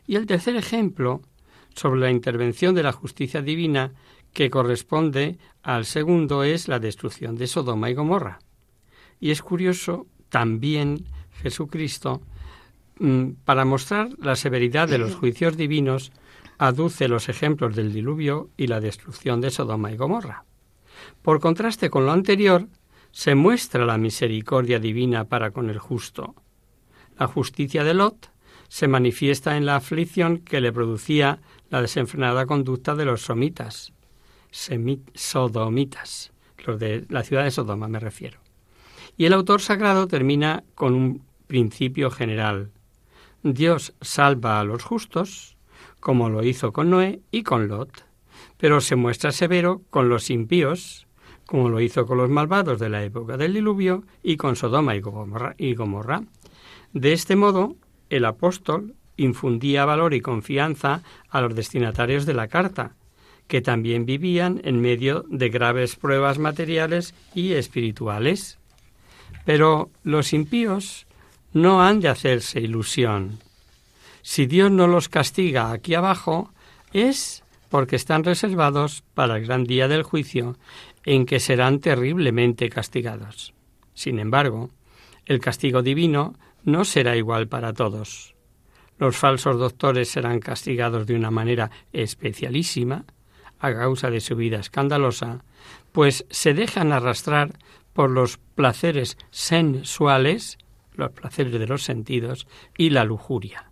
Y 0.06 0.16
el 0.16 0.26
tercer 0.26 0.56
ejemplo, 0.56 1.22
sobre 1.74 2.02
la 2.02 2.12
intervención 2.12 2.76
de 2.76 2.84
la 2.84 2.92
justicia 2.92 3.42
divina, 3.42 3.94
que 4.34 4.50
corresponde 4.50 5.40
al 5.64 5.86
segundo, 5.86 6.44
es 6.44 6.68
la 6.68 6.80
destrucción 6.80 7.36
de 7.36 7.48
Sodoma 7.48 7.90
y 7.90 7.94
Gomorra. 7.94 8.40
Y 9.20 9.32
es 9.32 9.42
curioso 9.42 10.06
también 10.30 11.06
Jesucristo, 11.42 12.22
mm, 13.00 13.32
para 13.46 13.66
mostrar 13.66 14.10
la 14.20 14.36
severidad 14.36 14.88
de 14.88 14.98
los 14.98 15.16
juicios 15.16 15.58
divinos, 15.58 16.12
aduce 16.58 17.08
los 17.08 17.30
ejemplos 17.30 17.76
del 17.76 17.94
diluvio 17.94 18.50
y 18.58 18.68
la 18.68 18.82
destrucción 18.82 19.40
de 19.40 19.50
Sodoma 19.50 19.92
y 19.92 19.98
Gomorra. 19.98 20.44
Por 21.22 21.40
contraste 21.40 21.90
con 21.90 22.06
lo 22.06 22.12
anterior, 22.12 22.68
se 23.12 23.36
muestra 23.36 23.86
la 23.86 23.98
misericordia 23.98 24.80
divina 24.80 25.26
para 25.26 25.52
con 25.52 25.70
el 25.70 25.80
justo, 25.80 26.36
la 27.20 27.28
justicia 27.28 27.84
de 27.84 27.94
Lot 27.94 28.32
se 28.70 28.88
manifiesta 28.88 29.58
en 29.58 29.66
la 29.66 29.76
aflicción 29.76 30.38
que 30.38 30.62
le 30.62 30.72
producía 30.72 31.40
la 31.70 31.82
desenfrenada 31.82 32.46
conducta 32.46 32.96
de 32.96 33.06
los 33.06 33.22
somitas, 33.22 33.92
sodomitas, 34.52 36.32
los 36.66 36.80
de 36.80 37.06
la 37.10 37.24
ciudad 37.24 37.44
de 37.44 37.52
Sodoma 37.52 37.88
me 37.88 38.00
refiero. 38.00 38.40
Y 39.18 39.26
el 39.26 39.34
autor 39.34 39.62
sagrado 39.62 40.08
termina 40.08 40.64
con 40.76 40.94
un 40.94 41.22
principio 41.48 42.10
general. 42.10 42.72
Dios 43.44 43.94
salva 44.02 44.60
a 44.60 44.64
los 44.64 44.84
justos, 44.84 45.58
como 46.00 46.30
lo 46.30 46.44
hizo 46.44 46.72
con 46.72 46.90
Noé 46.90 47.22
y 47.32 47.44
con 47.44 47.68
Lot, 47.68 48.06
pero 48.58 48.80
se 48.80 48.96
muestra 48.96 49.32
severo 49.32 49.82
con 49.90 50.08
los 50.08 50.30
impíos, 50.30 51.08
como 51.46 51.68
lo 51.68 51.82
hizo 51.82 52.06
con 52.06 52.18
los 52.18 52.30
malvados 52.30 52.80
de 52.80 52.90
la 52.90 53.04
época 53.04 53.36
del 53.36 53.56
diluvio 53.56 54.04
y 54.24 54.38
con 54.38 54.56
Sodoma 54.56 54.96
y 54.96 55.02
Gomorra. 55.74 56.24
De 56.94 57.14
este 57.14 57.36
modo, 57.36 57.76
el 58.10 58.26
apóstol 58.26 58.96
infundía 59.18 59.86
valor 59.86 60.14
y 60.14 60.22
confianza 60.22 61.04
a 61.30 61.42
los 61.42 61.54
destinatarios 61.54 62.26
de 62.26 62.34
la 62.34 62.48
carta, 62.48 62.96
que 63.48 63.62
también 63.62 64.06
vivían 64.06 64.62
en 64.64 64.82
medio 64.82 65.26
de 65.28 65.50
graves 65.50 65.96
pruebas 65.96 66.40
materiales 66.40 67.14
y 67.34 67.54
espirituales. 67.54 68.60
Pero 69.46 69.90
los 70.04 70.34
impíos 70.34 71.08
no 71.54 71.82
han 71.82 72.00
de 72.00 72.10
hacerse 72.10 72.60
ilusión. 72.60 73.40
Si 74.22 74.46
Dios 74.46 74.72
no 74.72 74.88
los 74.88 75.10
castiga 75.10 75.72
aquí 75.72 75.96
abajo, 75.96 76.54
es 76.94 77.44
porque 77.70 77.96
están 77.96 78.24
reservados 78.24 79.04
para 79.14 79.38
el 79.38 79.46
gran 79.46 79.64
día 79.64 79.88
del 79.88 80.04
juicio, 80.04 80.58
en 81.06 81.26
que 81.26 81.40
serán 81.40 81.80
terriblemente 81.80 82.70
castigados. 82.70 83.54
Sin 83.94 84.20
embargo, 84.20 84.70
el 85.26 85.40
castigo 85.40 85.82
divino 85.82 86.36
no 86.64 86.86
será 86.86 87.16
igual 87.16 87.48
para 87.48 87.74
todos. 87.74 88.36
Los 88.98 89.18
falsos 89.18 89.58
doctores 89.58 90.10
serán 90.10 90.40
castigados 90.40 91.08
de 91.08 91.16
una 91.16 91.32
manera 91.32 91.72
especialísima 91.94 93.06
a 93.60 93.74
causa 93.74 94.10
de 94.10 94.20
su 94.20 94.36
vida 94.36 94.60
escandalosa, 94.60 95.44
pues 95.92 96.26
se 96.30 96.54
dejan 96.54 96.92
arrastrar 96.92 97.52
por 97.94 98.10
los 98.10 98.38
placeres 98.56 99.18
sensuales, 99.32 100.58
los 100.94 101.12
placeres 101.12 101.54
de 101.54 101.68
los 101.68 101.84
sentidos, 101.84 102.48
y 102.78 102.92
la 102.92 103.04
lujuria, 103.04 103.72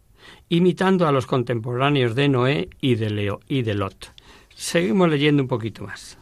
imitando 0.49 1.07
a 1.07 1.11
los 1.11 1.25
contemporáneos 1.25 2.15
de 2.15 2.29
Noé 2.29 2.69
y 2.81 2.95
de, 2.95 3.09
Leo, 3.09 3.39
y 3.47 3.61
de 3.61 3.73
Lot. 3.73 4.13
Seguimos 4.55 5.09
leyendo 5.09 5.43
un 5.43 5.47
poquito 5.47 5.83
más. 5.83 6.17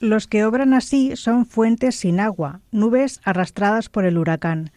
Los 0.00 0.26
que 0.26 0.44
obran 0.44 0.74
así 0.74 1.16
son 1.16 1.46
fuentes 1.46 1.96
sin 1.96 2.20
agua, 2.20 2.60
nubes 2.70 3.20
arrastradas 3.24 3.88
por 3.88 4.04
el 4.04 4.18
huracán. 4.18 4.70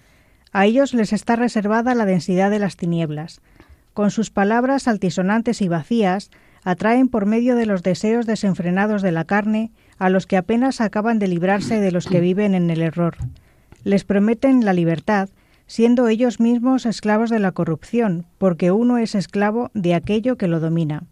A 0.51 0.65
ellos 0.65 0.93
les 0.93 1.13
está 1.13 1.35
reservada 1.35 1.95
la 1.95 2.05
densidad 2.05 2.49
de 2.49 2.59
las 2.59 2.75
tinieblas. 2.75 3.41
Con 3.93 4.11
sus 4.11 4.29
palabras 4.29 4.87
altisonantes 4.87 5.61
y 5.61 5.67
vacías, 5.67 6.31
atraen 6.63 7.07
por 7.07 7.25
medio 7.25 7.55
de 7.55 7.65
los 7.65 7.83
deseos 7.83 8.25
desenfrenados 8.25 9.01
de 9.01 9.11
la 9.11 9.25
carne 9.25 9.71
a 9.97 10.09
los 10.09 10.25
que 10.25 10.37
apenas 10.37 10.81
acaban 10.81 11.19
de 11.19 11.27
librarse 11.27 11.79
de 11.79 11.91
los 11.91 12.07
que 12.07 12.19
viven 12.19 12.55
en 12.55 12.69
el 12.69 12.81
error. 12.81 13.15
Les 13.83 14.03
prometen 14.03 14.65
la 14.65 14.73
libertad, 14.73 15.29
siendo 15.67 16.07
ellos 16.07 16.39
mismos 16.39 16.85
esclavos 16.85 17.29
de 17.29 17.39
la 17.39 17.51
corrupción, 17.51 18.25
porque 18.37 18.71
uno 18.71 18.97
es 18.97 19.15
esclavo 19.15 19.71
de 19.73 19.93
aquello 19.93 20.37
que 20.37 20.47
lo 20.47 20.59
domina. 20.59 21.03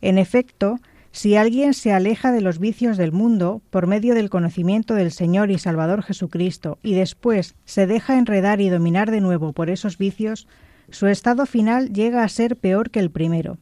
En 0.00 0.18
efecto, 0.18 0.78
si 1.12 1.36
alguien 1.36 1.74
se 1.74 1.92
aleja 1.92 2.32
de 2.32 2.40
los 2.40 2.58
vicios 2.58 2.96
del 2.96 3.12
mundo 3.12 3.60
por 3.70 3.86
medio 3.86 4.14
del 4.14 4.30
conocimiento 4.30 4.94
del 4.94 5.12
Señor 5.12 5.50
y 5.50 5.58
Salvador 5.58 6.02
Jesucristo 6.02 6.78
y 6.82 6.94
después 6.94 7.54
se 7.66 7.86
deja 7.86 8.16
enredar 8.16 8.62
y 8.62 8.70
dominar 8.70 9.10
de 9.10 9.20
nuevo 9.20 9.52
por 9.52 9.68
esos 9.68 9.98
vicios, 9.98 10.48
su 10.90 11.06
estado 11.06 11.44
final 11.44 11.92
llega 11.92 12.24
a 12.24 12.28
ser 12.28 12.56
peor 12.56 12.90
que 12.90 13.00
el 13.00 13.10
primero. 13.10 13.58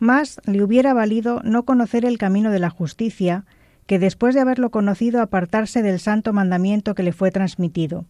Más 0.00 0.40
le 0.46 0.62
hubiera 0.62 0.94
valido 0.94 1.40
no 1.44 1.64
conocer 1.64 2.04
el 2.04 2.18
camino 2.18 2.50
de 2.50 2.58
la 2.58 2.70
justicia 2.70 3.44
que 3.86 4.00
después 4.00 4.34
de 4.34 4.40
haberlo 4.40 4.70
conocido 4.70 5.22
apartarse 5.22 5.82
del 5.82 6.00
santo 6.00 6.32
mandamiento 6.32 6.94
que 6.94 7.02
le 7.04 7.12
fue 7.12 7.30
transmitido. 7.30 8.04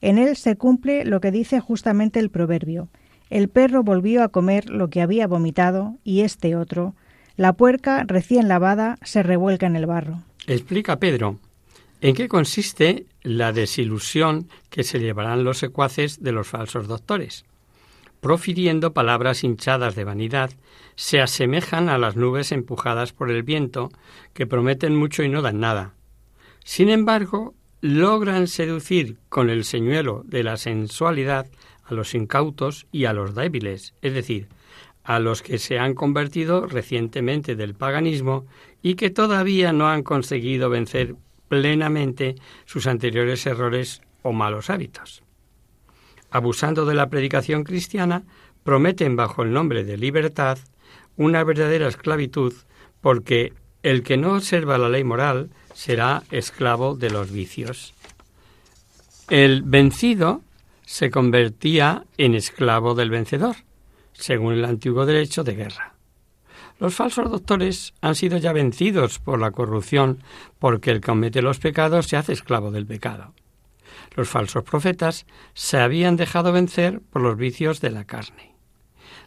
En 0.00 0.18
él 0.18 0.36
se 0.36 0.56
cumple 0.56 1.04
lo 1.04 1.20
que 1.20 1.30
dice 1.30 1.58
justamente 1.58 2.20
el 2.20 2.30
proverbio. 2.30 2.88
El 3.30 3.48
perro 3.48 3.82
volvió 3.82 4.22
a 4.22 4.28
comer 4.28 4.68
lo 4.68 4.90
que 4.90 5.00
había 5.00 5.26
vomitado 5.26 5.96
y 6.04 6.20
este 6.20 6.54
otro, 6.54 6.94
la 7.36 7.54
puerca 7.54 8.04
recién 8.06 8.48
lavada 8.48 8.98
se 9.02 9.22
revuelca 9.22 9.66
en 9.66 9.76
el 9.76 9.86
barro. 9.86 10.22
Explica 10.46 10.98
Pedro. 10.98 11.38
¿En 12.00 12.14
qué 12.14 12.28
consiste 12.28 13.06
la 13.22 13.52
desilusión 13.52 14.48
que 14.68 14.84
se 14.84 15.00
llevarán 15.00 15.44
los 15.44 15.58
secuaces 15.58 16.22
de 16.22 16.32
los 16.32 16.46
falsos 16.46 16.86
doctores? 16.86 17.44
Profiriendo 18.20 18.92
palabras 18.92 19.44
hinchadas 19.44 19.94
de 19.94 20.04
vanidad, 20.04 20.50
se 20.96 21.20
asemejan 21.20 21.88
a 21.88 21.98
las 21.98 22.16
nubes 22.16 22.52
empujadas 22.52 23.12
por 23.12 23.30
el 23.30 23.42
viento, 23.42 23.90
que 24.32 24.46
prometen 24.46 24.94
mucho 24.94 25.22
y 25.22 25.28
no 25.28 25.42
dan 25.42 25.60
nada. 25.60 25.94
Sin 26.62 26.88
embargo, 26.88 27.54
logran 27.80 28.48
seducir 28.48 29.18
con 29.28 29.50
el 29.50 29.64
señuelo 29.64 30.22
de 30.26 30.42
la 30.42 30.56
sensualidad 30.56 31.46
a 31.84 31.94
los 31.94 32.14
incautos 32.14 32.86
y 32.92 33.04
a 33.04 33.12
los 33.12 33.34
débiles, 33.34 33.92
es 34.00 34.14
decir, 34.14 34.48
a 35.04 35.18
los 35.18 35.42
que 35.42 35.58
se 35.58 35.78
han 35.78 35.94
convertido 35.94 36.66
recientemente 36.66 37.54
del 37.54 37.74
paganismo 37.74 38.46
y 38.82 38.94
que 38.94 39.10
todavía 39.10 39.72
no 39.72 39.88
han 39.88 40.02
conseguido 40.02 40.70
vencer 40.70 41.14
plenamente 41.48 42.36
sus 42.64 42.86
anteriores 42.86 43.44
errores 43.46 44.00
o 44.22 44.32
malos 44.32 44.70
hábitos. 44.70 45.22
Abusando 46.30 46.86
de 46.86 46.94
la 46.94 47.10
predicación 47.10 47.64
cristiana, 47.64 48.24
prometen 48.64 49.14
bajo 49.14 49.42
el 49.42 49.52
nombre 49.52 49.84
de 49.84 49.98
libertad 49.98 50.58
una 51.16 51.44
verdadera 51.44 51.86
esclavitud 51.86 52.54
porque 53.02 53.52
el 53.82 54.02
que 54.02 54.16
no 54.16 54.32
observa 54.32 54.78
la 54.78 54.88
ley 54.88 55.04
moral 55.04 55.50
será 55.74 56.22
esclavo 56.30 56.96
de 56.96 57.10
los 57.10 57.30
vicios. 57.30 57.92
El 59.28 59.62
vencido 59.62 60.40
se 60.86 61.10
convertía 61.10 62.04
en 62.16 62.34
esclavo 62.34 62.94
del 62.94 63.10
vencedor 63.10 63.56
según 64.14 64.54
el 64.54 64.64
antiguo 64.64 65.04
derecho 65.04 65.44
de 65.44 65.54
guerra. 65.54 65.94
Los 66.80 66.94
falsos 66.94 67.30
doctores 67.30 67.94
han 68.00 68.14
sido 68.14 68.38
ya 68.38 68.52
vencidos 68.52 69.18
por 69.18 69.38
la 69.38 69.50
corrupción, 69.50 70.22
porque 70.58 70.90
el 70.90 71.00
que 71.00 71.06
comete 71.06 71.42
los 71.42 71.58
pecados 71.58 72.06
se 72.06 72.16
hace 72.16 72.32
esclavo 72.32 72.70
del 72.70 72.86
pecado. 72.86 73.32
Los 74.16 74.28
falsos 74.28 74.64
profetas 74.64 75.26
se 75.54 75.78
habían 75.78 76.16
dejado 76.16 76.52
vencer 76.52 77.00
por 77.10 77.22
los 77.22 77.36
vicios 77.36 77.80
de 77.80 77.90
la 77.90 78.04
carne. 78.04 78.54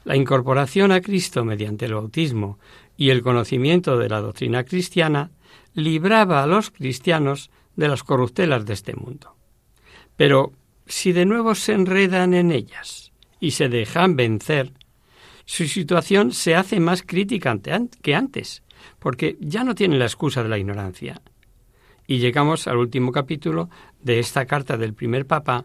La 0.04 0.16
incorporación 0.16 0.92
a 0.92 1.02
Cristo 1.02 1.46
mediante 1.46 1.86
el 1.86 1.94
bautismo 1.94 2.60
y 2.98 3.10
el 3.10 3.22
conocimiento 3.22 3.98
de 3.98 4.10
la 4.10 4.22
doctrina 4.22 4.64
cristiana 4.64 5.32
libraba 5.74 6.44
a 6.44 6.48
los 6.48 6.72
cristianos 6.72 7.52
de 7.76 7.88
las 7.88 8.04
corruptelas 8.04 8.66
de 8.66 8.74
este 8.74 8.96
mundo. 8.96 9.36
Pero 10.16 10.52
si 10.86 11.12
de 11.12 11.26
nuevo 11.26 11.56
se 11.56 11.74
enredan 11.74 12.34
en 12.34 12.52
ellas, 12.52 13.08
y 13.40 13.52
se 13.52 13.70
dejan 13.70 14.16
vencer, 14.16 14.74
su 15.48 15.66
situación 15.66 16.34
se 16.34 16.56
hace 16.56 16.82
más 16.82 17.04
crítica 17.04 17.58
que 18.02 18.14
antes, 18.14 18.64
porque 19.00 19.38
ya 19.40 19.64
no 19.64 19.76
tienen 19.76 19.98
la 19.98 20.06
excusa 20.06 20.44
de 20.44 20.50
la 20.50 20.58
ignorancia. 20.58 21.22
Y 22.06 22.18
llegamos 22.20 22.68
al 22.68 22.76
último 22.76 23.14
capítulo 23.14 23.70
de 24.04 24.20
esta 24.20 24.46
carta 24.46 24.76
del 24.76 24.94
primer 24.94 25.26
papa, 25.26 25.64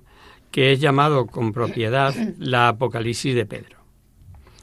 que 0.52 0.70
es 0.70 0.80
llamado 0.80 1.26
con 1.26 1.52
propiedad 1.52 2.14
la 2.38 2.68
Apocalipsis 2.68 3.34
de 3.34 3.44
Pedro. 3.44 3.78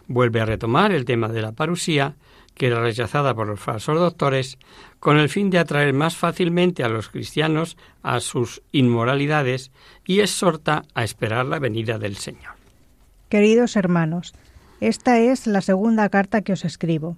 Vuelve 0.07 0.39
a 0.39 0.45
retomar 0.45 0.93
el 0.93 1.03
tema 1.03 1.27
de 1.27 1.41
la 1.41 1.51
parusía, 1.51 2.15
que 2.53 2.67
era 2.67 2.81
rechazada 2.81 3.35
por 3.35 3.47
los 3.47 3.59
falsos 3.59 3.99
doctores, 3.99 4.57
con 5.01 5.17
el 5.17 5.27
fin 5.27 5.49
de 5.49 5.59
atraer 5.59 5.93
más 5.93 6.15
fácilmente 6.15 6.81
a 6.85 6.89
los 6.89 7.09
cristianos 7.09 7.75
a 8.03 8.21
sus 8.21 8.61
inmoralidades 8.71 9.73
y 10.05 10.21
exhorta 10.21 10.83
a 10.93 11.03
esperar 11.03 11.45
la 11.45 11.59
venida 11.59 11.99
del 11.99 12.15
Señor. 12.15 12.53
Queridos 13.27 13.75
hermanos, 13.75 14.33
esta 14.81 15.19
es 15.19 15.47
la 15.47 15.61
segunda 15.61 16.09
carta 16.09 16.41
que 16.41 16.53
os 16.53 16.65
escribo. 16.65 17.17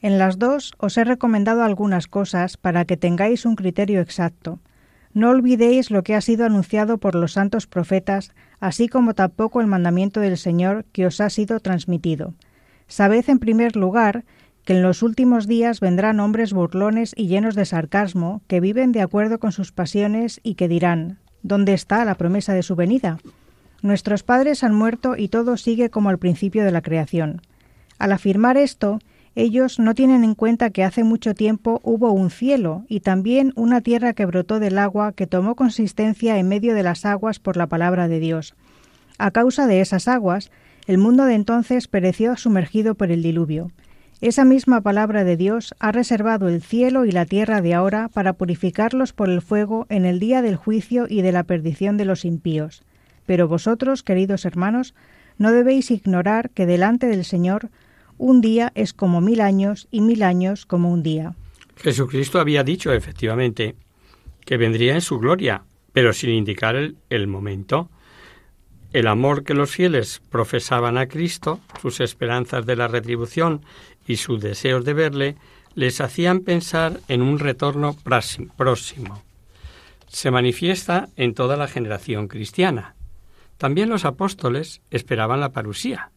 En 0.00 0.18
las 0.18 0.38
dos 0.38 0.74
os 0.78 0.96
he 0.96 1.04
recomendado 1.04 1.62
algunas 1.62 2.06
cosas 2.06 2.56
para 2.56 2.84
que 2.84 2.96
tengáis 2.96 3.44
un 3.46 3.56
criterio 3.56 4.00
exacto. 4.00 4.60
No 5.12 5.30
olvidéis 5.30 5.90
lo 5.90 6.02
que 6.02 6.14
ha 6.14 6.20
sido 6.20 6.44
anunciado 6.44 6.98
por 6.98 7.14
los 7.14 7.32
santos 7.32 7.66
profetas, 7.66 8.32
así 8.60 8.88
como 8.88 9.14
tampoco 9.14 9.60
el 9.60 9.66
mandamiento 9.66 10.20
del 10.20 10.36
Señor 10.36 10.84
que 10.92 11.06
os 11.06 11.20
ha 11.20 11.30
sido 11.30 11.60
transmitido. 11.60 12.34
Sabed 12.86 13.28
en 13.28 13.38
primer 13.38 13.76
lugar 13.76 14.24
que 14.64 14.74
en 14.74 14.82
los 14.82 15.02
últimos 15.02 15.46
días 15.46 15.80
vendrán 15.80 16.20
hombres 16.20 16.52
burlones 16.52 17.12
y 17.16 17.26
llenos 17.26 17.54
de 17.54 17.64
sarcasmo, 17.64 18.42
que 18.46 18.60
viven 18.60 18.92
de 18.92 19.02
acuerdo 19.02 19.38
con 19.38 19.50
sus 19.52 19.72
pasiones 19.72 20.40
y 20.42 20.54
que 20.54 20.68
dirán 20.68 21.18
¿Dónde 21.42 21.72
está 21.72 22.04
la 22.04 22.16
promesa 22.16 22.52
de 22.52 22.62
su 22.62 22.76
venida? 22.76 23.18
Nuestros 23.80 24.22
padres 24.22 24.64
han 24.64 24.74
muerto 24.74 25.16
y 25.16 25.28
todo 25.28 25.56
sigue 25.56 25.88
como 25.90 26.08
al 26.08 26.18
principio 26.18 26.64
de 26.64 26.72
la 26.72 26.82
creación. 26.82 27.42
Al 27.98 28.12
afirmar 28.12 28.56
esto, 28.56 28.98
ellos 29.36 29.78
no 29.78 29.94
tienen 29.94 30.24
en 30.24 30.34
cuenta 30.34 30.70
que 30.70 30.82
hace 30.82 31.04
mucho 31.04 31.34
tiempo 31.34 31.80
hubo 31.84 32.10
un 32.10 32.30
cielo 32.30 32.84
y 32.88 33.00
también 33.00 33.52
una 33.54 33.80
tierra 33.80 34.12
que 34.12 34.26
brotó 34.26 34.58
del 34.58 34.78
agua 34.78 35.12
que 35.12 35.28
tomó 35.28 35.54
consistencia 35.54 36.38
en 36.38 36.48
medio 36.48 36.74
de 36.74 36.82
las 36.82 37.04
aguas 37.04 37.38
por 37.38 37.56
la 37.56 37.68
palabra 37.68 38.08
de 38.08 38.18
Dios. 38.18 38.54
A 39.16 39.30
causa 39.30 39.68
de 39.68 39.80
esas 39.80 40.08
aguas, 40.08 40.50
el 40.88 40.98
mundo 40.98 41.24
de 41.24 41.34
entonces 41.34 41.86
pereció 41.86 42.36
sumergido 42.36 42.96
por 42.96 43.12
el 43.12 43.22
diluvio. 43.22 43.70
Esa 44.20 44.44
misma 44.44 44.80
palabra 44.80 45.22
de 45.22 45.36
Dios 45.36 45.74
ha 45.78 45.92
reservado 45.92 46.48
el 46.48 46.60
cielo 46.60 47.04
y 47.04 47.12
la 47.12 47.24
tierra 47.26 47.60
de 47.60 47.74
ahora 47.74 48.08
para 48.08 48.32
purificarlos 48.32 49.12
por 49.12 49.30
el 49.30 49.40
fuego 49.40 49.86
en 49.88 50.04
el 50.04 50.18
día 50.18 50.42
del 50.42 50.56
juicio 50.56 51.06
y 51.08 51.22
de 51.22 51.30
la 51.30 51.44
perdición 51.44 51.96
de 51.96 52.06
los 52.06 52.24
impíos. 52.24 52.82
Pero 53.28 53.46
vosotros, 53.46 54.02
queridos 54.02 54.46
hermanos, 54.46 54.94
no 55.36 55.52
debéis 55.52 55.90
ignorar 55.90 56.48
que 56.48 56.64
delante 56.64 57.08
del 57.08 57.26
Señor 57.26 57.68
un 58.16 58.40
día 58.40 58.72
es 58.74 58.94
como 58.94 59.20
mil 59.20 59.42
años 59.42 59.86
y 59.90 60.00
mil 60.00 60.22
años 60.22 60.64
como 60.64 60.90
un 60.90 61.02
día. 61.02 61.34
Jesucristo 61.76 62.40
había 62.40 62.64
dicho 62.64 62.90
efectivamente 62.90 63.76
que 64.46 64.56
vendría 64.56 64.94
en 64.94 65.02
su 65.02 65.18
gloria, 65.18 65.64
pero 65.92 66.14
sin 66.14 66.30
indicar 66.30 66.74
el, 66.74 67.26
momento. 67.26 67.90
El 68.94 69.06
amor 69.06 69.44
que 69.44 69.52
los 69.52 69.72
fieles 69.72 70.22
profesaban 70.30 70.96
a 70.96 71.06
Cristo, 71.06 71.60
sus 71.82 72.00
esperanzas 72.00 72.64
de 72.64 72.76
la 72.76 72.88
retribución 72.88 73.60
y 74.06 74.16
sus 74.16 74.40
deseos 74.40 74.86
de 74.86 74.94
verle, 74.94 75.36
les 75.74 76.00
hacían 76.00 76.40
pensar 76.40 77.00
en 77.08 77.20
un 77.20 77.38
retorno 77.38 77.94
próximo. 78.56 79.22
Se 80.06 80.30
manifiesta 80.30 81.10
en 81.16 81.34
toda 81.34 81.58
la 81.58 81.68
generación 81.68 82.26
cristiana. 82.26 82.94
También 83.58 83.88
los 83.88 84.04
apóstoles 84.04 84.80
esperaban 84.90 85.40
la 85.40 85.52
parusía, 85.52 86.10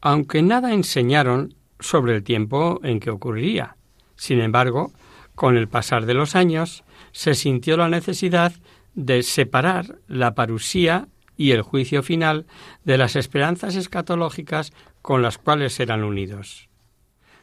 aunque 0.00 0.42
nada 0.42 0.74
enseñaron 0.74 1.54
sobre 1.80 2.14
el 2.16 2.24
tiempo 2.24 2.80
en 2.82 3.00
que 3.00 3.10
ocurriría. 3.10 3.76
Sin 4.16 4.40
embargo, 4.40 4.92
con 5.34 5.56
el 5.56 5.68
pasar 5.68 6.04
de 6.04 6.14
los 6.14 6.34
años, 6.34 6.84
se 7.12 7.34
sintió 7.34 7.76
la 7.76 7.88
necesidad 7.88 8.52
de 8.94 9.22
separar 9.22 9.98
la 10.06 10.34
parusía 10.34 11.08
y 11.36 11.52
el 11.52 11.62
juicio 11.62 12.02
final 12.02 12.46
de 12.84 12.98
las 12.98 13.16
esperanzas 13.16 13.76
escatológicas 13.76 14.72
con 15.02 15.22
las 15.22 15.38
cuales 15.38 15.78
eran 15.80 16.04
unidos. 16.04 16.68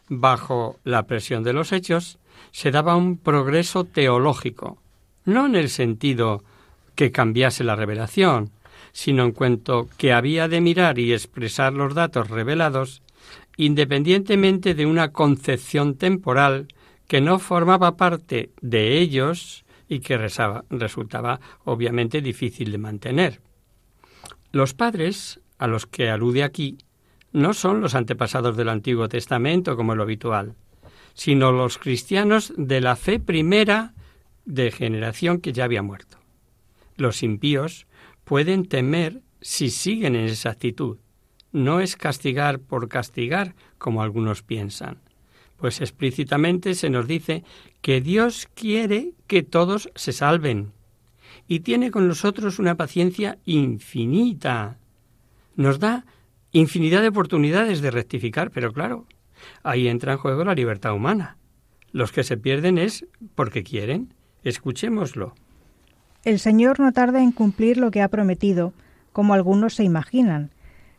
Bajo 0.08 0.80
la 0.84 1.08
presión 1.08 1.44
de 1.44 1.54
los 1.54 1.72
hechos, 1.72 2.20
se 2.52 2.72
daba 2.72 2.96
un 2.96 3.18
progreso 3.18 3.86
teológico, 3.86 4.82
no 5.24 5.46
en 5.46 5.56
el 5.56 5.70
sentido 5.70 6.44
que 6.96 7.12
cambiase 7.12 7.64
la 7.64 7.76
revelación, 7.76 8.52
sino 8.94 9.24
en 9.24 9.32
cuanto 9.32 9.90
que 9.98 10.14
había 10.14 10.48
de 10.48 10.62
mirar 10.62 11.00
y 11.00 11.14
expresar 11.14 11.74
los 11.74 11.94
datos 11.94 12.30
revelados 12.30 13.02
independientemente 13.58 14.74
de 14.74 14.86
una 14.86 15.12
concepción 15.12 15.96
temporal 15.96 16.68
que 17.08 17.22
no 17.22 17.40
formaba 17.40 17.98
parte 17.98 18.52
de 18.62 19.00
ellos 19.00 19.66
y 19.88 20.00
que 20.00 20.18
resultaba 20.18 21.40
obviamente 21.66 22.22
difícil 22.22 22.72
de 22.72 22.78
mantener. 22.78 23.42
Los 24.52 24.74
padres, 24.74 25.42
a 25.58 25.68
los 25.68 25.86
que 25.86 26.10
alude 26.10 26.44
aquí, 26.44 26.78
no 27.34 27.54
son 27.54 27.82
los 27.82 27.96
antepasados 27.96 28.56
del 28.58 28.70
Antiguo 28.70 29.10
Testamento 29.10 29.76
como 29.76 29.96
lo 29.96 30.04
habitual, 30.04 30.56
sino 31.14 31.52
los 31.52 31.78
cristianos 31.78 32.54
de 32.58 32.82
la 32.82 32.96
fe 32.96 33.20
primera 33.20 33.94
de 34.46 34.72
generación 34.72 35.40
que 35.40 35.54
ya 35.54 35.66
había 35.66 35.82
muerto. 35.82 36.18
Los 36.96 37.24
impíos 37.24 37.86
pueden 38.24 38.66
temer 38.66 39.22
si 39.42 39.70
siguen 39.70 40.16
en 40.16 40.26
esa 40.26 40.52
actitud. 40.52 40.98
No 41.52 41.80
es 41.80 41.96
castigar 41.96 42.60
por 42.60 42.88
castigar, 42.88 43.56
como 43.78 44.02
algunos 44.02 44.42
piensan, 44.42 45.00
pues 45.58 45.82
explícitamente 45.82 46.76
se 46.76 46.90
nos 46.90 47.08
dice 47.08 47.44
que 47.82 48.02
Dios 48.02 48.48
quiere 48.54 49.14
que 49.28 49.44
todos 49.44 49.90
se 49.96 50.14
salven 50.14 50.72
y 51.48 51.62
tiene 51.62 51.92
con 51.92 52.08
nosotros 52.08 52.60
una 52.60 52.76
paciencia 52.76 53.38
infinita. 53.46 54.78
Nos 55.56 55.80
da 55.80 56.06
infinidad 56.52 57.02
de 57.02 57.10
oportunidades 57.10 57.82
de 57.82 57.92
rectificar, 57.92 58.52
pero 58.52 58.72
claro, 58.72 59.06
ahí 59.64 59.88
entra 59.88 60.14
en 60.14 60.20
juego 60.20 60.44
la 60.46 60.56
libertad 60.56 60.94
humana. 60.94 61.38
Los 61.92 62.12
que 62.12 62.24
se 62.24 62.38
pierden 62.38 62.78
es 62.78 63.06
porque 63.36 63.64
quieren. 63.64 64.14
Escuchémoslo. 64.44 65.36
El 66.24 66.40
Señor 66.40 66.80
no 66.80 66.92
tarda 66.92 67.24
en 67.24 67.32
cumplir 67.32 67.78
lo 67.78 67.90
que 67.90 68.02
ha 68.02 68.08
prometido, 68.08 68.74
como 69.12 69.34
algunos 69.34 69.76
se 69.76 69.84
imaginan, 69.84 70.52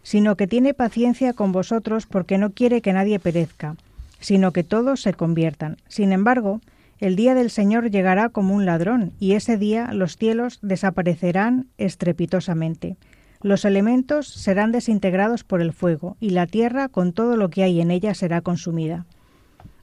sino 0.02 0.36
que 0.36 0.48
tiene 0.48 0.74
paciencia 0.74 1.32
con 1.32 1.52
vosotros 1.52 2.06
porque 2.06 2.38
no 2.38 2.50
quiere 2.50 2.80
que 2.80 2.92
nadie 2.92 3.20
perezca, 3.20 3.76
sino 4.18 4.52
que 4.52 4.64
todos 4.64 5.00
se 5.00 5.14
conviertan. 5.14 5.76
Sin 5.86 6.12
embargo, 6.12 6.60
el 6.98 7.16
día 7.16 7.34
del 7.34 7.50
Señor 7.50 7.90
llegará 7.90 8.28
como 8.28 8.54
un 8.54 8.64
ladrón, 8.64 9.12
y 9.20 9.32
ese 9.32 9.56
día 9.58 9.92
los 9.92 10.16
cielos 10.16 10.58
desaparecerán 10.62 11.66
estrepitosamente. 11.78 12.96
Los 13.42 13.64
elementos 13.64 14.28
serán 14.28 14.70
desintegrados 14.70 15.42
por 15.42 15.60
el 15.60 15.72
fuego, 15.72 16.16
y 16.20 16.30
la 16.30 16.46
tierra 16.46 16.88
con 16.88 17.12
todo 17.12 17.36
lo 17.36 17.48
que 17.50 17.62
hay 17.62 17.80
en 17.80 17.90
ella 17.90 18.14
será 18.14 18.40
consumida. 18.40 19.04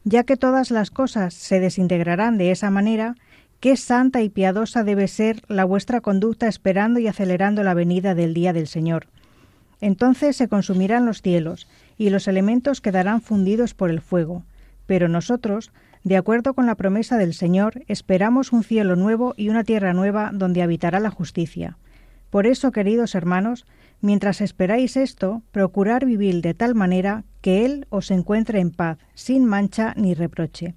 Ya 0.06 0.24
que 0.24 0.38
todas 0.38 0.72
las 0.72 0.92
cosas 0.92 1.34
se 1.34 1.60
desintegrarán 1.60 2.38
de 2.38 2.52
esa 2.52 2.70
manera, 2.70 3.16
qué 3.60 3.76
santa 3.78 4.22
y 4.22 4.30
piadosa 4.30 4.84
debe 4.84 5.08
ser 5.08 5.42
la 5.48 5.66
vuestra 5.66 6.02
conducta 6.02 6.48
esperando 6.48 7.00
y 7.00 7.08
acelerando 7.08 7.64
la 7.64 7.74
venida 7.74 8.16
del 8.16 8.34
día 8.34 8.54
del 8.54 8.68
Señor. 8.68 9.08
Entonces 9.82 10.36
se 10.36 10.48
consumirán 10.48 11.06
los 11.06 11.22
cielos, 11.22 11.68
y 11.98 12.10
los 12.10 12.28
elementos 12.28 12.82
quedarán 12.82 13.22
fundidos 13.22 13.74
por 13.74 13.90
el 13.90 14.02
fuego. 14.02 14.44
Pero 14.86 15.08
nosotros, 15.08 15.72
de 16.04 16.18
acuerdo 16.18 16.54
con 16.54 16.66
la 16.66 16.76
promesa 16.76 17.18
del 17.18 17.34
Señor, 17.34 17.84
esperamos 17.88 18.52
un 18.54 18.64
cielo 18.64 18.96
nuevo 18.96 19.34
y 19.38 19.50
una 19.50 19.64
tierra 19.64 19.94
nueva 19.94 20.32
donde 20.34 20.62
habitará 20.62 21.00
la 21.00 21.12
justicia. 21.12 21.78
Por 22.30 22.48
eso, 22.48 22.72
queridos 22.72 23.16
hermanos, 23.16 23.66
mientras 24.02 24.40
esperáis 24.42 24.96
esto, 24.96 25.42
procurar 25.52 26.06
vivir 26.06 26.42
de 26.42 26.54
tal 26.54 26.74
manera 26.74 27.24
que 27.42 27.66
Él 27.66 27.86
os 27.90 28.12
encuentre 28.12 28.60
en 28.60 28.72
paz, 28.72 28.98
sin 29.14 29.46
mancha 29.46 29.94
ni 29.98 30.14
reproche. 30.14 30.76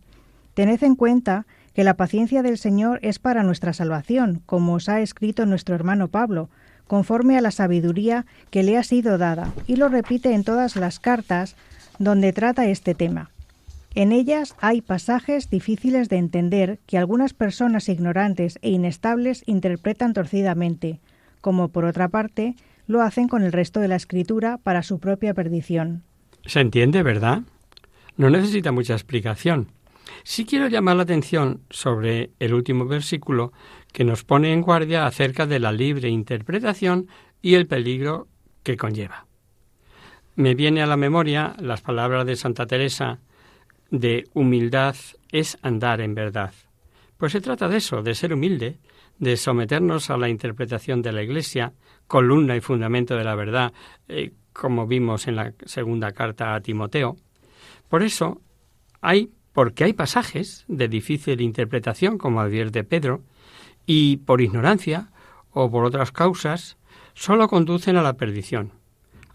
Tened 0.55 0.83
en 0.83 0.97
cuenta 0.97 1.47
que 1.47 1.62
la 1.77 1.95
paciencia 1.95 2.43
del 2.43 2.59
Señor 2.59 2.99
es 3.03 3.19
para 3.19 3.43
nuestra 3.43 3.73
salvación, 3.73 4.43
como 4.47 4.75
os 4.75 4.89
ha 4.89 5.01
escrito 5.01 5.47
nuestro 5.47 5.75
hermano 5.75 6.09
Pablo, 6.09 6.51
conforme 6.87 7.39
a 7.39 7.41
la 7.41 7.51
sabiduría 7.51 8.27
que 8.51 8.63
le 8.63 8.77
ha 8.77 8.83
sido 8.83 9.17
dada, 9.17 9.53
y 9.67 9.77
lo 9.77 9.89
repite 9.89 10.35
en 10.35 10.45
todas 10.45 10.77
las 10.77 11.01
cartas 11.01 11.57
donde 11.99 12.33
trata 12.33 12.67
este 12.67 12.95
tema. 12.95 13.31
En 13.95 14.13
ellas 14.13 14.55
hay 14.61 14.81
pasajes 14.81 15.51
difíciles 15.51 16.09
de 16.09 16.17
entender 16.17 16.81
que 16.87 16.99
algunas 16.99 17.35
personas 17.35 17.89
ignorantes 17.89 18.59
e 18.63 18.71
inestables 18.71 19.43
interpretan 19.47 20.15
torcidamente, 20.15 21.01
como 21.41 21.69
por 21.69 21.85
otra 21.85 22.09
parte 22.09 22.55
lo 22.87 23.03
hacen 23.03 23.29
con 23.29 23.43
el 23.43 23.53
resto 23.53 23.81
de 23.81 23.89
la 23.89 23.97
escritura 23.97 24.59
para 24.59 24.83
su 24.83 24.99
propia 24.99 25.35
perdición. 25.35 26.03
Se 26.47 26.61
entiende, 26.61 27.03
¿verdad? 27.03 27.43
No 28.17 28.31
necesita 28.31 28.73
mucha 28.73 28.95
explicación. 28.95 29.69
Sí 30.25 30.45
quiero 30.45 30.69
llamar 30.69 30.97
la 30.97 31.03
atención 31.03 31.63
sobre 31.71 32.31
el 32.39 32.55
último 32.55 32.87
versículo 32.87 33.53
que 33.93 34.05
nos 34.05 34.25
pone 34.25 34.53
en 34.53 34.63
guardia 34.63 35.07
acerca 35.07 35.47
de 35.47 35.59
la 35.59 35.73
libre 35.73 36.09
interpretación 36.09 37.09
y 37.41 37.55
el 37.55 37.67
peligro 37.67 38.29
que 38.63 38.77
conlleva. 38.77 39.27
Me 40.35 40.55
viene 40.55 40.83
a 40.83 40.87
la 40.87 40.97
memoria 40.97 41.55
las 41.59 41.83
palabras 41.83 42.25
de 42.25 42.37
Santa 42.37 42.67
Teresa 42.67 43.19
de 43.91 44.29
humildad 44.33 44.97
es 45.31 45.59
andar 45.61 46.01
en 46.01 46.15
verdad. 46.15 46.55
Pues 47.19 47.33
se 47.33 47.41
trata 47.41 47.69
de 47.69 47.77
eso, 47.77 48.03
de 48.03 48.15
ser 48.15 48.33
humilde, 48.33 48.79
de 49.19 49.37
someternos 49.37 50.11
a 50.11 50.17
la 50.17 50.29
interpretación 50.29 51.03
de 51.03 51.13
la 51.13 51.23
Iglesia, 51.23 51.75
columna 52.07 52.57
y 52.57 52.61
fundamento 52.61 53.17
de 53.17 53.25
la 53.25 53.35
verdad, 53.35 53.73
eh, 54.09 54.33
como 54.53 54.87
vimos 54.87 55.29
en 55.29 55.37
la 55.37 55.53
segunda 55.65 56.13
carta 56.13 56.55
a 56.55 56.61
Timoteo. 56.61 57.17
Por 57.89 58.03
eso 58.03 58.41
hay, 59.01 59.31
porque 59.53 59.85
hay 59.85 59.93
pasajes 59.93 60.65
de 60.69 60.89
difícil 60.89 61.41
interpretación, 61.41 62.19
como 62.19 62.41
advierte 62.41 62.85
Pedro, 62.85 63.23
y 63.87 64.19
por 64.19 64.41
ignorancia 64.41 65.11
o 65.51 65.71
por 65.71 65.85
otras 65.85 66.13
causas, 66.13 66.77
solo 67.15 67.49
conducen 67.49 67.97
a 67.97 68.03
la 68.03 68.15
perdición. 68.15 68.73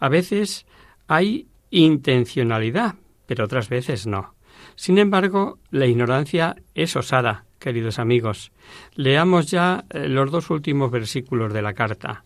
A 0.00 0.08
veces 0.08 0.66
hay 1.06 1.48
intencionalidad, 1.70 2.96
pero 3.26 3.44
otras 3.44 3.68
veces 3.68 4.06
no. 4.06 4.34
Sin 4.74 4.98
embargo, 4.98 5.58
la 5.70 5.86
ignorancia 5.86 6.56
es 6.74 6.96
osada, 6.96 7.44
queridos 7.58 7.98
amigos. 7.98 8.52
Leamos 8.94 9.50
ya 9.50 9.84
eh, 9.90 10.08
los 10.08 10.30
dos 10.30 10.50
últimos 10.50 10.90
versículos 10.90 11.52
de 11.52 11.62
la 11.62 11.74
carta. 11.74 12.24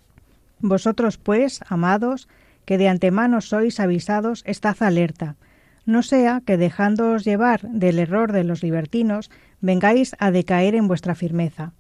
Vosotros, 0.60 1.18
pues, 1.18 1.60
amados, 1.68 2.28
que 2.64 2.78
de 2.78 2.88
antemano 2.88 3.40
sois 3.40 3.80
avisados, 3.80 4.42
estad 4.46 4.80
alerta. 4.82 5.36
No 5.84 6.02
sea 6.02 6.42
que 6.44 6.56
dejándoos 6.56 7.24
llevar 7.24 7.62
del 7.62 7.98
error 7.98 8.32
de 8.32 8.44
los 8.44 8.62
libertinos, 8.62 9.30
vengáis 9.60 10.14
a 10.18 10.30
decaer 10.30 10.74
en 10.74 10.88
vuestra 10.88 11.14
firmeza. 11.14 11.72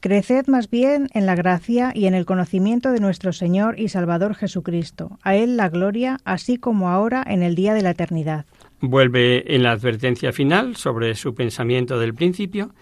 Creced 0.00 0.46
más 0.46 0.70
bien 0.70 1.08
en 1.12 1.26
la 1.26 1.34
gracia 1.34 1.92
y 1.94 2.06
en 2.06 2.14
el 2.14 2.24
conocimiento 2.24 2.90
de 2.90 3.00
nuestro 3.00 3.34
Señor 3.34 3.78
y 3.78 3.88
Salvador 3.88 4.34
Jesucristo. 4.34 5.18
A 5.22 5.34
Él 5.34 5.58
la 5.58 5.68
gloria, 5.68 6.18
así 6.24 6.56
como 6.56 6.88
ahora 6.88 7.22
en 7.26 7.42
el 7.42 7.54
día 7.54 7.74
de 7.74 7.82
la 7.82 7.90
eternidad. 7.90 8.46
Vuelve 8.80 9.54
en 9.54 9.62
la 9.62 9.72
advertencia 9.72 10.32
final 10.32 10.76
sobre 10.76 11.14
su 11.14 11.34
pensamiento 11.34 11.98
del 11.98 12.14
principio 12.14 12.74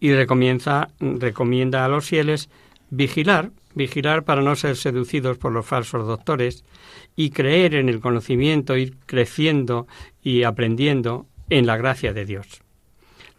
y 0.00 0.14
recomienda 0.14 0.88
a 1.84 1.88
los 1.88 2.06
fieles 2.06 2.48
vigilar, 2.88 3.50
vigilar 3.74 4.24
para 4.24 4.42
no 4.42 4.56
ser 4.56 4.76
seducidos 4.76 5.38
por 5.38 5.52
los 5.52 5.66
falsos 5.66 6.06
doctores 6.06 6.64
y 7.16 7.30
creer 7.30 7.74
en 7.74 7.88
el 7.88 8.00
conocimiento, 8.00 8.76
ir 8.76 8.96
creciendo 9.06 9.86
y 10.22 10.42
aprendiendo 10.42 11.26
en 11.50 11.66
la 11.66 11.76
gracia 11.76 12.12
de 12.12 12.24
Dios. 12.24 12.62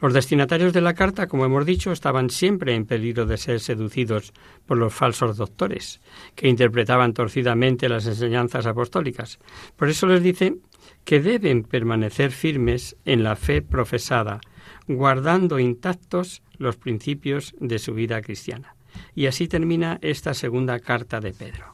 Los 0.04 0.14
destinatarios 0.14 0.74
de 0.74 0.82
la 0.82 0.96
carta, 0.96 1.28
como 1.28 1.46
hemos 1.46 1.66
dicho, 1.66 1.94
estaban 1.94 2.30
siempre 2.30 2.76
en 2.76 2.86
peligro 2.86 3.26
de 3.26 3.38
ser 3.38 3.62
seducidos 3.62 4.34
por 4.66 4.78
los 4.78 4.94
falsos 4.94 5.38
doctores, 5.38 6.02
que 6.36 6.50
interpretaban 6.50 7.14
torcidamente 7.14 7.88
las 7.88 8.06
enseñanzas 8.06 8.66
apostólicas. 8.66 9.40
Por 9.78 9.88
eso 9.88 10.06
les 10.08 10.22
dice 10.22 10.58
que 11.06 11.22
deben 11.22 11.64
permanecer 11.64 12.32
firmes 12.32 12.98
en 13.06 13.24
la 13.24 13.38
fe 13.38 13.62
profesada, 13.62 14.42
guardando 14.90 15.58
intactos 15.58 16.44
los 16.58 16.76
principios 16.76 17.56
de 17.62 17.80
su 17.80 17.94
vida 17.94 18.22
cristiana. 18.22 18.76
Y 19.16 19.28
así 19.28 19.48
termina 19.48 20.00
esta 20.02 20.34
segunda 20.34 20.80
carta 20.80 21.20
de 21.20 21.34
Pedro. 21.34 21.72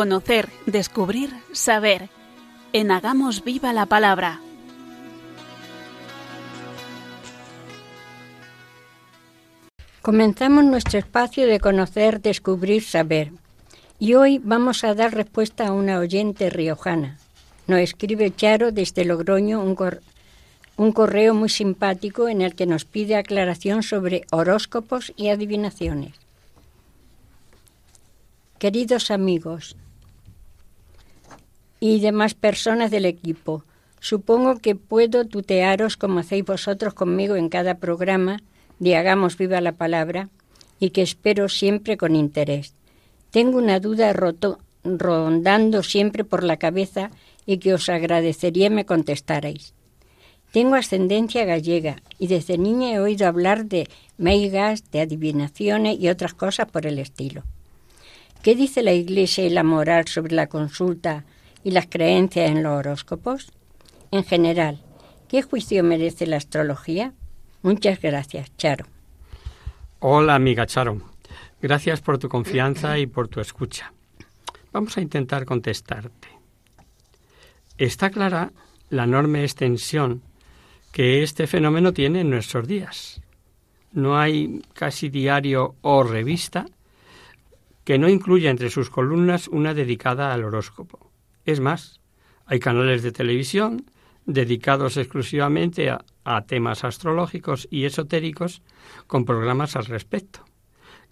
Conocer, 0.00 0.48
descubrir, 0.64 1.30
saber. 1.52 2.08
En 2.72 2.90
Hagamos 2.90 3.44
Viva 3.44 3.74
la 3.74 3.84
Palabra. 3.84 4.40
Comenzamos 10.00 10.64
nuestro 10.64 10.98
espacio 10.98 11.46
de 11.46 11.60
conocer, 11.60 12.22
descubrir, 12.22 12.82
saber. 12.82 13.32
Y 13.98 14.14
hoy 14.14 14.40
vamos 14.42 14.84
a 14.84 14.94
dar 14.94 15.12
respuesta 15.12 15.66
a 15.66 15.72
una 15.72 15.98
oyente 15.98 16.48
riojana. 16.48 17.18
Nos 17.66 17.80
escribe 17.80 18.34
Charo 18.34 18.72
desde 18.72 19.04
Logroño 19.04 19.62
un, 19.62 19.76
un 20.78 20.92
correo 20.92 21.34
muy 21.34 21.50
simpático 21.50 22.26
en 22.26 22.40
el 22.40 22.54
que 22.54 22.64
nos 22.64 22.86
pide 22.86 23.16
aclaración 23.16 23.82
sobre 23.82 24.24
horóscopos 24.30 25.12
y 25.14 25.28
adivinaciones. 25.28 26.14
Queridos 28.58 29.10
amigos 29.10 29.76
y 31.80 32.00
demás 32.00 32.34
personas 32.34 32.90
del 32.90 33.06
equipo, 33.06 33.64
supongo 33.98 34.58
que 34.58 34.74
puedo 34.76 35.26
tutearos 35.26 35.96
como 35.96 36.20
hacéis 36.20 36.44
vosotros 36.44 36.94
conmigo 36.94 37.36
en 37.36 37.48
cada 37.48 37.78
programa 37.78 38.40
de 38.78 38.96
Hagamos 38.96 39.36
viva 39.36 39.60
la 39.60 39.72
palabra 39.72 40.28
y 40.78 40.90
que 40.90 41.02
espero 41.02 41.48
siempre 41.48 41.96
con 41.96 42.14
interés. 42.14 42.74
Tengo 43.30 43.58
una 43.58 43.80
duda 43.80 44.12
roto, 44.12 44.58
rondando 44.84 45.82
siempre 45.82 46.24
por 46.24 46.42
la 46.44 46.56
cabeza 46.56 47.10
y 47.46 47.58
que 47.58 47.74
os 47.74 47.88
agradecería 47.88 48.70
me 48.70 48.86
contestarais. 48.86 49.74
Tengo 50.52 50.74
ascendencia 50.74 51.44
gallega 51.44 52.02
y 52.18 52.26
desde 52.26 52.58
niña 52.58 52.92
he 52.92 52.98
oído 52.98 53.28
hablar 53.28 53.66
de 53.66 53.88
meigas, 54.18 54.90
de 54.90 55.00
adivinaciones 55.00 55.98
y 56.00 56.08
otras 56.08 56.34
cosas 56.34 56.68
por 56.68 56.86
el 56.86 56.98
estilo. 56.98 57.44
¿Qué 58.42 58.56
dice 58.56 58.82
la 58.82 58.92
Iglesia 58.92 59.46
y 59.46 59.50
la 59.50 59.62
moral 59.62 60.08
sobre 60.08 60.34
la 60.34 60.48
consulta 60.48 61.24
y 61.64 61.70
las 61.72 61.86
creencias 61.86 62.50
en 62.50 62.62
los 62.62 62.78
horóscopos? 62.78 63.52
En 64.10 64.24
general, 64.24 64.82
¿qué 65.28 65.42
juicio 65.42 65.84
merece 65.84 66.26
la 66.26 66.36
astrología? 66.36 67.12
Muchas 67.62 68.00
gracias, 68.00 68.56
Charo. 68.56 68.86
Hola, 70.00 70.34
amiga 70.34 70.66
Charo. 70.66 71.00
Gracias 71.60 72.00
por 72.00 72.18
tu 72.18 72.28
confianza 72.28 72.98
y 72.98 73.06
por 73.06 73.28
tu 73.28 73.40
escucha. 73.40 73.92
Vamos 74.72 74.96
a 74.96 75.02
intentar 75.02 75.44
contestarte. 75.44 76.28
Está 77.76 78.10
clara 78.10 78.52
la 78.88 79.04
enorme 79.04 79.42
extensión 79.42 80.22
que 80.92 81.22
este 81.22 81.46
fenómeno 81.46 81.92
tiene 81.92 82.20
en 82.20 82.30
nuestros 82.30 82.66
días. 82.66 83.20
No 83.92 84.18
hay 84.18 84.62
casi 84.72 85.08
diario 85.08 85.76
o 85.82 86.02
revista 86.02 86.66
que 87.84 87.98
no 87.98 88.08
incluya 88.08 88.50
entre 88.50 88.70
sus 88.70 88.88
columnas 88.88 89.48
una 89.48 89.74
dedicada 89.74 90.32
al 90.32 90.44
horóscopo. 90.44 91.09
Es 91.44 91.60
más, 91.60 92.00
hay 92.46 92.60
canales 92.60 93.02
de 93.02 93.12
televisión 93.12 93.84
dedicados 94.26 94.96
exclusivamente 94.96 95.90
a, 95.90 96.04
temas 96.46 96.84
astrológicos 96.84 97.66
y 97.72 97.86
esotéricos 97.86 98.62
con 99.08 99.24
programas 99.24 99.74
al 99.74 99.86
respecto. 99.86 100.44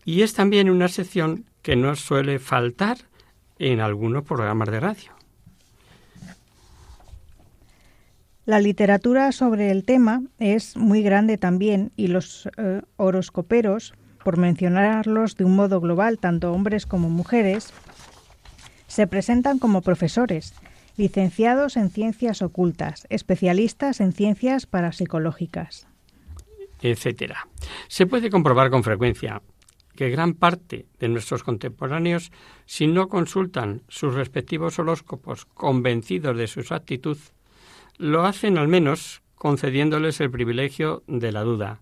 Y 0.05 0.23
es 0.23 0.33
también 0.33 0.71
una 0.71 0.87
sección 0.87 1.47
que 1.63 1.75
no 1.75 1.97
suele 1.97 2.39
faltar 2.39 2.99
en 3.59 3.81
algunos 3.81 4.23
programas 4.23 4.71
de 4.71 4.79
radio. 4.79 5.13
La 8.45 8.61
literatura 8.61 9.33
sobre 9.33 9.71
el 9.71 9.85
tema 9.85 10.23
es 10.39 10.77
muy 10.77 11.03
grande 11.03 11.37
también 11.37 11.91
y 11.97 12.07
los 12.07 12.49
eh, 12.57 12.83
horoscoperos, 12.97 13.93
por 14.25 14.39
mencionarlos 14.39 15.37
de 15.37 15.45
un 15.45 15.57
modo 15.57 15.81
global, 15.81 16.19
tanto 16.19 16.53
hombres 16.53 16.87
como 16.87 17.11
mujeres, 17.11 17.73
se 18.89 19.07
presentan 19.07 19.61
como 19.61 19.83
profesores, 19.83 20.55
licenciados 20.97 21.77
en 21.77 21.91
ciencias 21.91 22.43
ocultas, 22.43 23.07
especialistas 23.09 24.01
en 24.01 24.13
ciencias 24.13 24.67
parapsicológicas, 24.67 25.87
etcétera. 26.83 27.49
Se 27.89 28.07
puede 28.07 28.31
comprobar 28.31 28.71
con 28.71 28.83
frecuencia 28.83 29.43
que 29.95 30.11
gran 30.11 30.35
parte 30.35 30.87
de 31.01 31.09
nuestros 31.09 31.43
contemporáneos, 31.43 32.31
si 32.67 32.87
no 32.87 33.09
consultan 33.09 33.83
sus 33.89 34.15
respectivos 34.15 34.79
horóscopos 34.79 35.45
convencidos 35.45 36.37
de 36.37 36.47
su 36.47 36.63
actitud, 36.73 37.19
lo 37.97 38.25
hacen 38.25 38.59
al 38.59 38.69
menos 38.69 39.23
concediéndoles 39.35 40.21
el 40.21 40.31
privilegio 40.31 41.03
de 41.09 41.33
la 41.33 41.43
duda. 41.43 41.81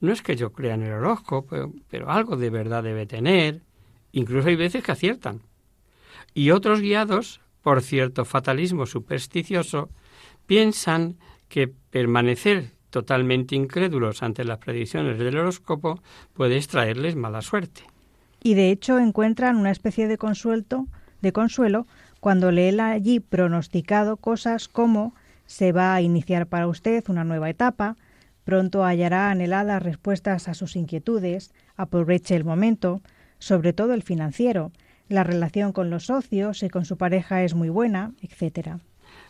No 0.00 0.12
es 0.12 0.22
que 0.22 0.36
yo 0.36 0.52
crea 0.52 0.74
en 0.74 0.82
el 0.82 0.92
horóscopo, 0.92 1.72
pero, 1.88 2.10
algo 2.10 2.36
de 2.36 2.50
verdad 2.50 2.82
debe 2.82 3.06
tener. 3.06 3.62
Incluso 4.12 4.48
hay 4.48 4.56
veces 4.56 4.82
que 4.82 4.92
aciertan. 4.92 5.40
Y 6.34 6.50
otros 6.50 6.80
guiados 6.80 7.40
por 7.62 7.82
cierto 7.82 8.24
fatalismo 8.24 8.86
supersticioso, 8.86 9.90
piensan 10.46 11.16
que 11.48 11.68
permanecer 11.68 12.72
totalmente 12.90 13.54
incrédulos 13.54 14.22
ante 14.22 14.44
las 14.44 14.58
predicciones 14.58 15.18
del 15.18 15.38
horóscopo 15.38 16.02
puede 16.34 16.56
extraerles 16.56 17.16
mala 17.16 17.42
suerte. 17.42 17.82
Y 18.42 18.54
de 18.54 18.70
hecho 18.70 18.98
encuentran 18.98 19.56
una 19.56 19.70
especie 19.70 20.08
de 20.08 20.18
consuelo, 20.18 20.86
de 21.20 21.32
consuelo 21.32 21.86
cuando 22.20 22.50
lee 22.50 22.78
allí 22.80 23.20
pronosticado 23.20 24.16
cosas 24.16 24.68
como 24.68 25.14
se 25.46 25.72
va 25.72 25.94
a 25.94 26.00
iniciar 26.00 26.46
para 26.46 26.66
usted 26.66 27.04
una 27.08 27.24
nueva 27.24 27.50
etapa, 27.50 27.96
pronto 28.44 28.84
hallará 28.84 29.30
anheladas 29.30 29.82
respuestas 29.82 30.48
a 30.48 30.54
sus 30.54 30.76
inquietudes, 30.76 31.52
aproveche 31.76 32.34
el 32.34 32.44
momento, 32.44 33.02
sobre 33.38 33.72
todo 33.72 33.94
el 33.94 34.02
financiero, 34.02 34.72
la 35.10 35.24
relación 35.24 35.72
con 35.72 35.90
los 35.90 36.06
socios 36.06 36.62
y 36.62 36.70
con 36.70 36.86
su 36.86 36.96
pareja 36.96 37.42
es 37.42 37.54
muy 37.54 37.68
buena, 37.68 38.12
etc. 38.22 38.76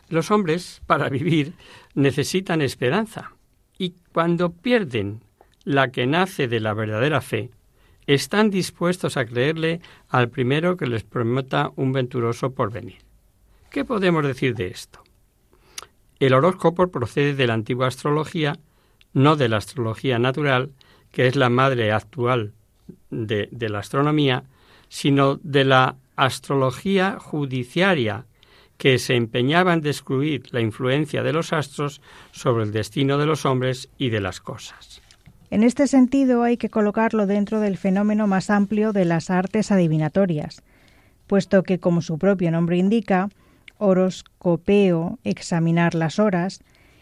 Los 0.09 0.29
hombres, 0.29 0.81
para 0.85 1.09
vivir, 1.09 1.53
necesitan 1.95 2.61
esperanza, 2.61 3.33
y 3.77 3.95
cuando 4.13 4.51
pierden 4.51 5.21
la 5.63 5.91
que 5.91 6.05
nace 6.05 6.47
de 6.47 6.59
la 6.59 6.75
verdadera 6.75 7.19
fe, 7.19 7.49
están 8.05 8.51
dispuestos 8.51 9.17
a 9.17 9.25
creerle 9.25 9.81
al 10.07 10.29
primero 10.29 10.77
que 10.77 10.85
les 10.85 11.03
prometa 11.03 11.71
un 11.75 11.93
venturoso 11.93 12.53
porvenir. 12.53 12.99
¿Qué 13.71 13.83
podemos 13.83 14.23
decir 14.23 14.53
de 14.53 14.67
esto? 14.67 15.01
El 16.19 16.33
horóscopo 16.33 16.89
procede 16.89 17.33
de 17.33 17.47
la 17.47 17.55
antigua 17.55 17.87
astrología, 17.87 18.59
no 19.13 19.35
de 19.35 19.49
la 19.49 19.57
astrología 19.57 20.19
natural, 20.19 20.71
que 21.11 21.25
es 21.25 21.35
la 21.35 21.49
madre 21.49 21.91
actual 21.91 22.53
de, 23.09 23.49
de 23.51 23.69
la 23.69 23.79
astronomía, 23.79 24.43
sino 24.91 25.37
de 25.37 25.63
la 25.63 25.95
astrología 26.17 27.17
judiciaria, 27.17 28.25
que 28.77 28.99
se 28.99 29.15
empeñaba 29.15 29.73
en 29.73 29.79
descubrir 29.79 30.43
la 30.51 30.59
influencia 30.59 31.23
de 31.23 31.31
los 31.31 31.53
astros 31.53 32.01
sobre 32.31 32.65
el 32.65 32.73
destino 32.73 33.17
de 33.17 33.25
los 33.25 33.45
hombres 33.45 33.87
y 33.97 34.09
de 34.09 34.19
las 34.19 34.41
cosas. 34.41 35.01
En 35.49 35.63
este 35.63 35.87
sentido 35.87 36.43
hay 36.43 36.57
que 36.57 36.69
colocarlo 36.69 37.25
dentro 37.25 37.61
del 37.61 37.77
fenómeno 37.77 38.27
más 38.27 38.49
amplio 38.49 38.91
de 38.91 39.05
las 39.05 39.29
artes 39.29 39.71
adivinatorias, 39.71 40.61
puesto 41.25 41.63
que, 41.63 41.79
como 41.79 42.01
su 42.01 42.17
propio 42.17 42.51
nombre 42.51 42.75
indica, 42.75 43.29
horoscopeo, 43.77 45.19
examinar 45.23 45.95
las 45.95 46.19
horas, 46.19 46.59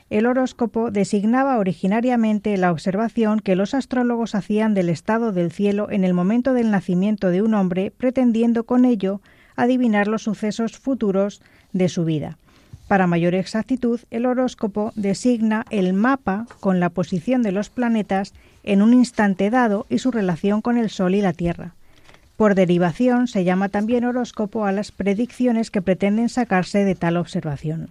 el 0.10 0.26
horóscopo 0.26 0.90
designaba 0.90 1.58
originariamente 1.58 2.58
la 2.58 2.72
observación 2.72 3.40
que 3.40 3.56
los 3.56 3.74
astrólogos 3.74 4.34
hacían 4.34 4.74
del 4.74 4.90
estado 4.90 5.32
del 5.32 5.52
cielo 5.52 5.92
en 5.92 6.04
el 6.04 6.14
momento 6.14 6.54
del 6.54 6.72
nacimiento 6.72 7.30
de 7.30 7.42
un 7.44 7.54
hombre, 7.54 7.92
pretendiendo 7.96 8.64
con 8.64 8.86
ello 8.86 9.22
adivinar 9.56 10.08
los 10.08 10.24
sucesos 10.24 10.78
futuros 10.80 11.42
de 11.74 11.90
su 11.90 12.06
vida. 12.06 12.38
Para 12.88 13.06
mayor 13.06 13.36
exactitud, 13.36 14.00
el 14.10 14.26
horóscopo 14.26 14.92
designa 14.96 15.66
el 15.70 15.94
mapa 15.94 16.48
con 16.60 16.80
la 16.80 16.90
posición 16.90 17.44
de 17.44 17.52
los 17.52 17.70
planetas 17.70 18.34
en 18.64 18.82
un 18.82 18.96
instante 18.96 19.52
dado 19.52 19.86
y 19.90 20.00
su 20.00 20.10
relación 20.10 20.62
con 20.62 20.78
el 20.78 20.90
Sol 20.90 21.14
y 21.14 21.22
la 21.22 21.34
Tierra. 21.34 21.76
Por 22.36 22.56
derivación, 22.56 23.28
se 23.28 23.44
llama 23.44 23.70
también 23.70 24.06
horóscopo 24.06 24.66
a 24.66 24.72
las 24.72 24.92
predicciones 24.92 25.70
que 25.70 25.84
pretenden 25.84 26.30
sacarse 26.30 26.84
de 26.84 26.96
tal 26.96 27.18
observación. 27.18 27.90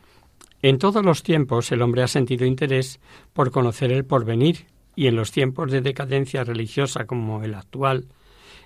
En 0.61 0.79
todos 0.79 1.05
los 1.05 1.23
tiempos 1.23 1.71
el 1.71 1.83
hombre 1.83 2.03
ha 2.03 2.09
sentido 2.09 2.45
interés 2.45 3.01
por 3.33 3.51
conocer 3.51 3.93
el 3.93 4.05
porvenir 4.05 4.67
y 4.97 5.07
en 5.07 5.15
los 5.15 5.31
tiempos 5.31 5.71
de 5.71 5.81
decadencia 5.81 6.43
religiosa 6.43 7.05
como 7.05 7.45
el 7.45 7.55
actual, 7.55 8.07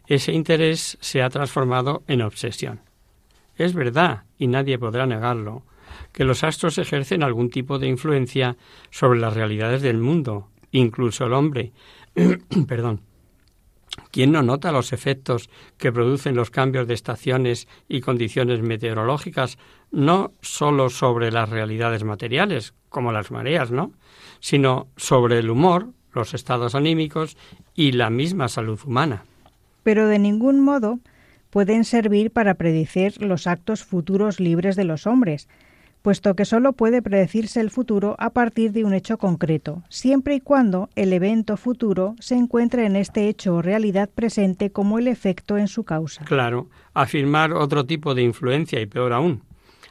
ese 0.07 0.33
interés 0.33 0.97
se 1.01 1.23
ha 1.23 1.29
transformado 1.29 2.03
en 2.07 2.23
obsesión. 2.23 2.81
Es 3.57 3.75
verdad, 3.75 4.25
y 4.39 4.47
nadie 4.47 4.79
podrá 4.79 5.07
negarlo, 5.07 5.63
que 6.13 6.25
los 6.25 6.43
astros 6.43 6.79
ejercen 6.79 7.23
algún 7.23 7.51
tipo 7.51 7.79
de 7.79 7.89
influencia 7.89 8.57
sobre 8.91 9.21
las 9.21 9.35
realidades 9.35 9.83
del 9.83 9.99
mundo, 9.99 10.49
incluso 10.71 11.27
el 11.27 11.35
hombre. 11.35 11.73
Perdón. 12.67 13.01
¿Quién 14.11 14.33
no 14.33 14.43
nota 14.43 14.73
los 14.73 14.93
efectos 14.93 15.51
que 15.77 15.93
producen 15.93 16.35
los 16.35 16.51
cambios 16.51 16.87
de 16.87 16.95
estaciones 16.95 17.69
y 17.89 18.01
condiciones 18.01 18.63
meteorológicas, 18.63 19.59
no 19.91 20.33
sólo 20.41 20.89
sobre 20.89 21.31
las 21.31 21.51
realidades 21.51 22.05
materiales, 22.05 22.75
como 22.89 23.13
las 23.13 23.31
mareas, 23.31 23.71
¿no? 23.71 23.93
sino 24.41 24.89
sobre 24.97 25.39
el 25.39 25.51
humor, 25.51 25.89
los 26.13 26.35
estados 26.35 26.75
anímicos 26.75 27.37
y 27.75 27.93
la 27.93 28.11
misma 28.11 28.49
salud 28.49 28.81
humana? 28.85 29.25
Pero 29.83 30.07
de 30.07 30.19
ningún 30.19 30.61
modo 30.61 30.99
pueden 31.51 31.85
servir 31.85 32.31
para 32.31 32.55
predecir 32.55 33.21
los 33.23 33.47
actos 33.47 33.85
futuros 33.85 34.41
libres 34.41 34.75
de 34.75 34.85
los 34.85 35.07
hombres, 35.07 35.49
puesto 36.03 36.35
que 36.35 36.45
sólo 36.45 36.73
puede 36.73 37.01
predecirse 37.01 37.61
el 37.61 37.71
futuro 37.71 38.17
a 38.19 38.31
partir 38.31 38.73
de 38.73 38.85
un 38.85 38.93
hecho 38.93 39.19
concreto, 39.19 39.85
siempre 39.89 40.35
y 40.35 40.41
cuando 40.41 40.91
el 40.97 41.13
evento 41.13 41.57
futuro 41.57 42.17
se 42.19 42.35
encuentre 42.35 42.85
en 42.85 42.97
este 42.97 43.29
hecho 43.29 43.55
o 43.55 43.63
realidad 43.63 44.11
presente 44.13 44.71
como 44.71 44.99
el 44.99 45.09
efecto 45.09 45.57
en 45.57 45.69
su 45.69 45.85
causa. 45.85 46.25
Claro, 46.25 46.69
afirmar 46.93 47.53
otro 47.53 47.87
tipo 47.87 48.15
de 48.15 48.23
influencia 48.23 48.81
y 48.81 48.87
peor 48.87 49.13
aún, 49.13 49.45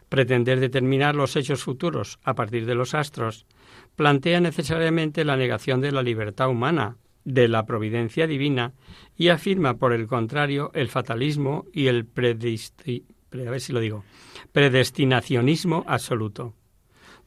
pretender 0.09 0.59
determinar 0.59 1.16
los 1.16 1.36
hechos 1.38 1.64
futuros 1.64 2.20
a 2.24 2.36
partir 2.36 2.66
de 2.66 2.76
los 2.76 2.93
astros, 2.93 3.45
plantea 3.95 4.41
necesariamente 4.41 5.24
la 5.24 5.38
negación 5.38 5.80
de 5.80 5.93
la 5.93 6.03
libertad 6.03 6.49
humana, 6.49 6.97
de 7.24 7.47
la 7.47 7.66
providencia 7.66 8.28
divina, 8.28 8.74
y 9.16 9.30
afirma, 9.30 9.76
por 9.76 9.93
el 9.93 10.07
contrario, 10.07 10.72
el 10.74 10.89
fatalismo 10.89 11.66
y 11.72 11.88
el 11.88 12.05
predesti 12.05 13.05
a 13.34 13.52
ver 13.52 13.62
si 13.62 13.72
lo 13.72 13.80
digo, 13.80 14.04
predestinacionismo 14.52 15.86
absoluto. 15.88 16.54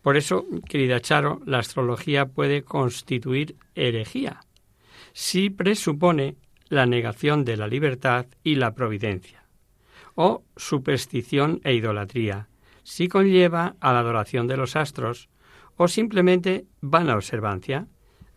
Por 0.02 0.16
eso, 0.16 0.44
querida 0.68 1.00
Charo, 1.00 1.40
la 1.46 1.58
astrología 1.58 2.26
puede 2.26 2.62
constituir 2.62 3.56
herejía. 3.74 4.40
Si 5.14 5.48
presupone 5.48 6.36
la 6.68 6.84
negación 6.84 7.44
de 7.44 7.56
la 7.56 7.68
libertad 7.68 8.26
y 8.42 8.56
la 8.56 8.74
providencia, 8.74 9.44
o 10.14 10.44
superstición 10.56 11.60
e 11.64 11.72
idolatría, 11.74 12.48
si 12.82 13.08
conlleva 13.08 13.76
a 13.80 13.92
la 13.92 14.00
adoración 14.00 14.46
de 14.46 14.58
los 14.58 14.76
astros, 14.76 15.30
o 15.76 15.88
simplemente 15.88 16.66
vana 16.82 17.16
observancia, 17.16 17.88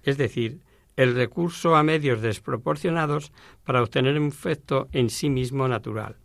es 0.03 0.17
decir, 0.17 0.61
el 0.95 1.15
recurso 1.15 1.75
a 1.75 1.83
medios 1.83 2.21
desproporcionados 2.21 3.31
para 3.65 3.83
obtener 3.83 4.17
un 4.19 4.29
efecto 4.29 4.87
en 4.93 5.09
sí 5.09 5.29
mismo 5.29 5.67
natural 5.67 6.15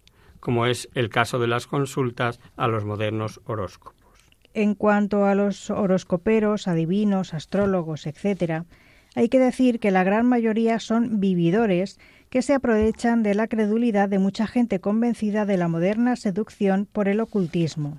como 0.43 0.67
es 0.67 0.89
el 0.95 1.09
caso 1.09 1.39
de 1.39 1.47
las 1.47 1.69
consultas 1.69 2.41
a 2.57 2.67
los 2.67 2.85
modernos 2.85 3.41
horóscopos. 3.47 4.19
En 4.55 4.75
cuanto 4.75 5.25
a 5.25 5.37
los 5.37 5.71
horoscoperos, 5.71 6.67
adivinos, 6.67 7.33
astrólogos, 7.33 8.09
etc., 8.09 8.65
hay 9.15 9.29
que 9.29 9.39
decir 9.39 9.79
que 9.79 9.93
la 9.93 10.03
gran 10.03 10.27
mayoría 10.27 10.81
son 10.81 11.21
vividores 11.21 12.01
que 12.29 12.43
se 12.43 12.55
aprovechan 12.55 13.23
de 13.23 13.35
la 13.37 13.47
credulidad 13.47 14.09
de 14.09 14.19
mucha 14.19 14.49
gente 14.49 14.81
convencida 14.81 15.47
de 15.47 15.59
la 15.59 15.69
moderna 15.69 16.17
seducción 16.17 16.89
por 16.91 17.07
el 17.07 17.21
ocultismo, 17.21 17.99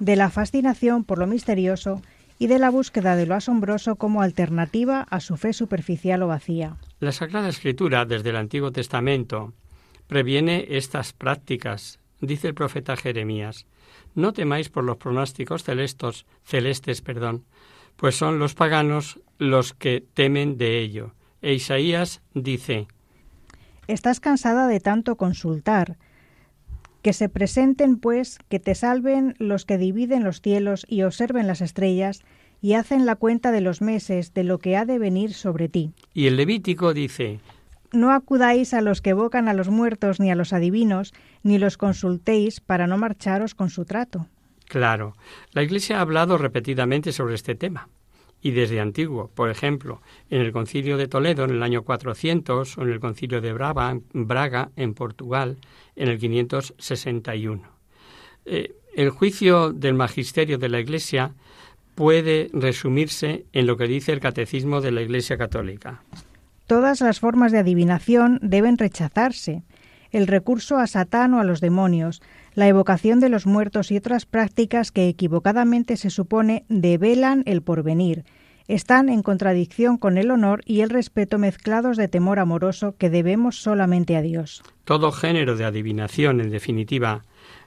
de 0.00 0.16
la 0.16 0.28
fascinación 0.28 1.04
por 1.04 1.18
lo 1.18 1.28
misterioso 1.28 2.02
y 2.40 2.48
de 2.48 2.58
la 2.58 2.70
búsqueda 2.70 3.14
de 3.14 3.26
lo 3.26 3.36
asombroso 3.36 3.94
como 3.94 4.22
alternativa 4.22 5.06
a 5.08 5.20
su 5.20 5.36
fe 5.36 5.52
superficial 5.52 6.22
o 6.24 6.28
vacía. 6.28 6.78
La 6.98 7.12
Sagrada 7.12 7.48
Escritura, 7.48 8.06
desde 8.06 8.30
el 8.30 8.36
Antiguo 8.36 8.72
Testamento, 8.72 9.52
previene 10.10 10.66
estas 10.70 11.12
prácticas. 11.12 12.00
Dice 12.20 12.48
el 12.48 12.54
profeta 12.54 12.96
Jeremías, 12.96 13.66
no 14.14 14.32
temáis 14.32 14.68
por 14.68 14.82
los 14.82 14.96
pronósticos 14.96 15.62
celestos, 15.62 16.26
celestes, 16.42 17.00
perdón, 17.00 17.44
pues 17.96 18.16
son 18.16 18.40
los 18.40 18.54
paganos 18.54 19.20
los 19.38 19.72
que 19.72 20.04
temen 20.12 20.58
de 20.58 20.80
ello. 20.80 21.14
E 21.42 21.54
Isaías 21.54 22.22
dice, 22.34 22.88
Estás 23.86 24.20
cansada 24.20 24.66
de 24.66 24.80
tanto 24.80 25.16
consultar. 25.16 25.96
Que 27.02 27.12
se 27.12 27.28
presenten, 27.28 27.96
pues, 27.96 28.38
que 28.48 28.58
te 28.58 28.74
salven 28.74 29.34
los 29.38 29.64
que 29.64 29.78
dividen 29.78 30.24
los 30.24 30.42
cielos 30.42 30.84
y 30.88 31.02
observen 31.02 31.46
las 31.46 31.60
estrellas 31.60 32.22
y 32.60 32.74
hacen 32.74 33.06
la 33.06 33.16
cuenta 33.16 33.52
de 33.52 33.60
los 33.60 33.80
meses 33.80 34.34
de 34.34 34.44
lo 34.44 34.58
que 34.58 34.76
ha 34.76 34.84
de 34.84 34.98
venir 34.98 35.32
sobre 35.32 35.68
ti. 35.68 35.92
Y 36.12 36.26
el 36.26 36.36
Levítico 36.36 36.92
dice, 36.92 37.40
no 37.92 38.12
acudáis 38.12 38.74
a 38.74 38.80
los 38.80 39.00
que 39.00 39.10
evocan 39.10 39.48
a 39.48 39.54
los 39.54 39.68
muertos 39.68 40.20
ni 40.20 40.30
a 40.30 40.34
los 40.34 40.52
adivinos, 40.52 41.12
ni 41.42 41.58
los 41.58 41.76
consultéis 41.76 42.60
para 42.60 42.86
no 42.86 42.98
marcharos 42.98 43.54
con 43.54 43.70
su 43.70 43.84
trato. 43.84 44.26
Claro, 44.68 45.14
la 45.52 45.62
Iglesia 45.62 45.98
ha 45.98 46.02
hablado 46.02 46.38
repetidamente 46.38 47.12
sobre 47.12 47.34
este 47.34 47.54
tema, 47.54 47.88
y 48.40 48.52
desde 48.52 48.80
antiguo, 48.80 49.30
por 49.34 49.50
ejemplo, 49.50 50.00
en 50.30 50.40
el 50.40 50.52
Concilio 50.52 50.96
de 50.96 51.08
Toledo 51.08 51.44
en 51.44 51.50
el 51.50 51.62
año 51.62 51.82
400 51.82 52.78
o 52.78 52.82
en 52.82 52.88
el 52.90 53.00
Concilio 53.00 53.40
de 53.40 53.52
Braga 53.52 54.70
en 54.76 54.94
Portugal 54.94 55.58
en 55.96 56.08
el 56.08 56.18
561. 56.18 57.62
Eh, 58.46 58.74
el 58.94 59.10
juicio 59.10 59.72
del 59.72 59.94
magisterio 59.94 60.58
de 60.58 60.68
la 60.68 60.80
Iglesia 60.80 61.34
puede 61.94 62.48
resumirse 62.52 63.44
en 63.52 63.66
lo 63.66 63.76
que 63.76 63.86
dice 63.86 64.12
el 64.12 64.20
Catecismo 64.20 64.80
de 64.80 64.92
la 64.92 65.02
Iglesia 65.02 65.36
Católica. 65.36 66.02
Todas 66.70 67.00
las 67.00 67.18
formas 67.18 67.50
de 67.50 67.58
adivinación 67.58 68.38
deben 68.42 68.78
rechazarse. 68.78 69.64
El 70.12 70.28
recurso 70.28 70.78
a 70.78 70.86
Satán 70.86 71.34
o 71.34 71.40
a 71.40 71.44
los 71.44 71.60
demonios, 71.60 72.22
la 72.54 72.68
evocación 72.68 73.18
de 73.18 73.28
los 73.28 73.44
muertos 73.44 73.90
y 73.90 73.96
otras 73.96 74.24
prácticas 74.24 74.92
que 74.92 75.08
equivocadamente 75.08 75.96
se 75.96 76.10
supone 76.10 76.64
develan 76.68 77.42
el 77.46 77.60
porvenir, 77.62 78.24
están 78.68 79.08
en 79.08 79.24
contradicción 79.24 79.98
con 79.98 80.16
el 80.16 80.30
honor 80.30 80.60
y 80.64 80.82
el 80.82 80.90
respeto 80.90 81.38
mezclados 81.38 81.96
de 81.96 82.06
temor 82.06 82.38
amoroso 82.38 82.94
que 82.96 83.10
debemos 83.10 83.60
solamente 83.60 84.16
a 84.16 84.22
Dios. 84.22 84.62
Todo 84.84 85.10
género 85.10 85.56
de 85.56 85.64
adivinación, 85.64 86.40
en 86.40 86.50
definitiva, 86.50 87.24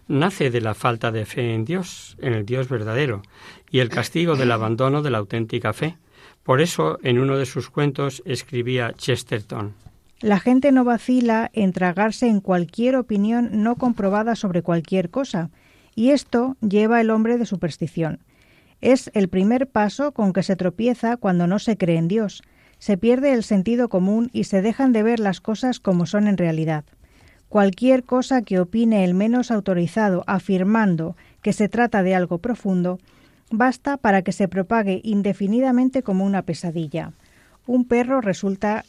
nace 0.07 0.49
de 0.49 0.61
la 0.61 0.75
falta 0.75 1.11
de 1.11 1.25
fe 1.25 1.53
en 1.53 1.65
Dios, 1.65 2.15
en 2.21 2.31
el 2.31 2.45
Dios 2.45 2.69
verdadero, 2.69 3.21
y 3.69 3.79
el 3.79 3.89
castigo 3.89 4.37
del 4.37 4.51
abandono 4.53 5.01
de 5.01 5.09
la 5.11 5.17
auténtica 5.17 5.73
fe. 5.73 5.97
Por 6.43 6.59
eso, 6.59 6.99
en 7.03 7.19
uno 7.19 7.37
de 7.37 7.45
sus 7.45 7.69
cuentos 7.69 8.21
escribía 8.25 8.93
Chesterton. 8.97 9.73
La 10.19 10.39
gente 10.39 10.71
no 10.71 10.83
vacila 10.83 11.49
en 11.53 11.73
tragarse 11.73 12.27
en 12.27 12.41
cualquier 12.41 12.95
opinión 12.95 13.49
no 13.63 13.75
comprobada 13.75 14.35
sobre 14.35 14.61
cualquier 14.61 15.09
cosa, 15.09 15.49
y 15.95 16.09
esto 16.09 16.57
lleva 16.61 17.01
el 17.01 17.09
hombre 17.09 17.37
de 17.37 17.45
superstición. 17.45 18.19
Es 18.81 19.09
el 19.13 19.29
primer 19.29 19.67
paso 19.67 20.11
con 20.11 20.33
que 20.33 20.43
se 20.43 20.55
tropieza 20.55 21.17
cuando 21.17 21.47
no 21.47 21.59
se 21.59 21.77
cree 21.77 21.97
en 21.97 22.07
Dios. 22.07 22.41
Se 22.79 22.97
pierde 22.97 23.33
el 23.33 23.43
sentido 23.43 23.87
común 23.87 24.29
y 24.33 24.43
se 24.43 24.61
dejan 24.61 24.91
de 24.91 25.03
ver 25.03 25.19
las 25.19 25.39
cosas 25.39 25.79
como 25.79 26.05
son 26.05 26.27
en 26.27 26.37
realidad. 26.37 26.83
Cualquier 27.47 28.03
cosa 28.03 28.41
que 28.41 28.59
opine 28.59 29.05
el 29.05 29.13
menos 29.13 29.51
autorizado 29.51 30.23
afirmando 30.27 31.15
que 31.41 31.53
se 31.53 31.69
trata 31.69 32.03
de 32.03 32.15
algo 32.15 32.39
profundo 32.39 32.99
basta 33.53 33.97
para 33.97 34.23
que 34.23 34.31
se 34.31 34.47
propague 34.47 34.99
indefinidamente 35.03 36.01
como 36.01 36.25
una 36.25 36.41
pesadilla. 36.41 37.13
Un 37.67 37.85
perro 37.85 38.19
resulta 38.19 38.83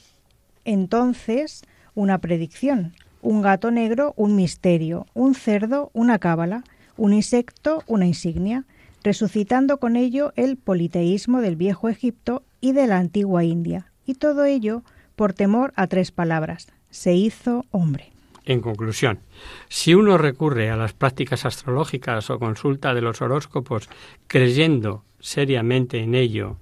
entonces 0.64 1.62
una 1.94 2.18
predicción, 2.18 2.94
un 3.20 3.42
gato 3.42 3.70
negro 3.70 4.14
un 4.16 4.36
misterio, 4.36 5.06
un 5.12 5.34
cerdo 5.34 5.90
una 5.92 6.18
cábala, 6.18 6.64
un 6.96 7.12
insecto 7.12 7.82
una 7.86 8.06
insignia, 8.06 8.64
resucitando 9.02 9.76
con 9.76 9.96
ello 9.96 10.32
el 10.34 10.56
politeísmo 10.56 11.42
del 11.42 11.56
viejo 11.56 11.90
Egipto 11.90 12.42
y 12.62 12.72
de 12.72 12.86
la 12.86 12.96
antigua 12.96 13.44
India, 13.44 13.92
y 14.06 14.14
todo 14.14 14.46
ello 14.46 14.82
por 15.14 15.34
temor 15.34 15.74
a 15.76 15.88
tres 15.88 16.10
palabras, 16.10 16.68
se 16.88 17.12
hizo 17.12 17.66
hombre. 17.70 18.13
En 18.46 18.60
conclusión, 18.60 19.20
si 19.68 19.94
uno 19.94 20.18
recurre 20.18 20.70
a 20.70 20.76
las 20.76 20.92
prácticas 20.92 21.46
astrológicas 21.46 22.28
o 22.28 22.38
consulta 22.38 22.92
de 22.92 23.00
los 23.00 23.22
horóscopos 23.22 23.88
creyendo 24.26 25.04
seriamente 25.18 26.00
en 26.00 26.14
ello, 26.14 26.58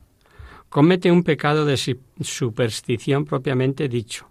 comete 0.69 1.11
un 1.11 1.25
pecado 1.25 1.65
de 1.65 1.77
superstición 2.21 3.25
propiamente 3.25 3.89
dicho, 3.89 4.29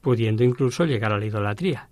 pudiendo 0.00 0.44
incluso 0.44 0.86
llegar 0.86 1.12
a 1.12 1.18
la 1.18 1.26
idolatría. 1.26 1.88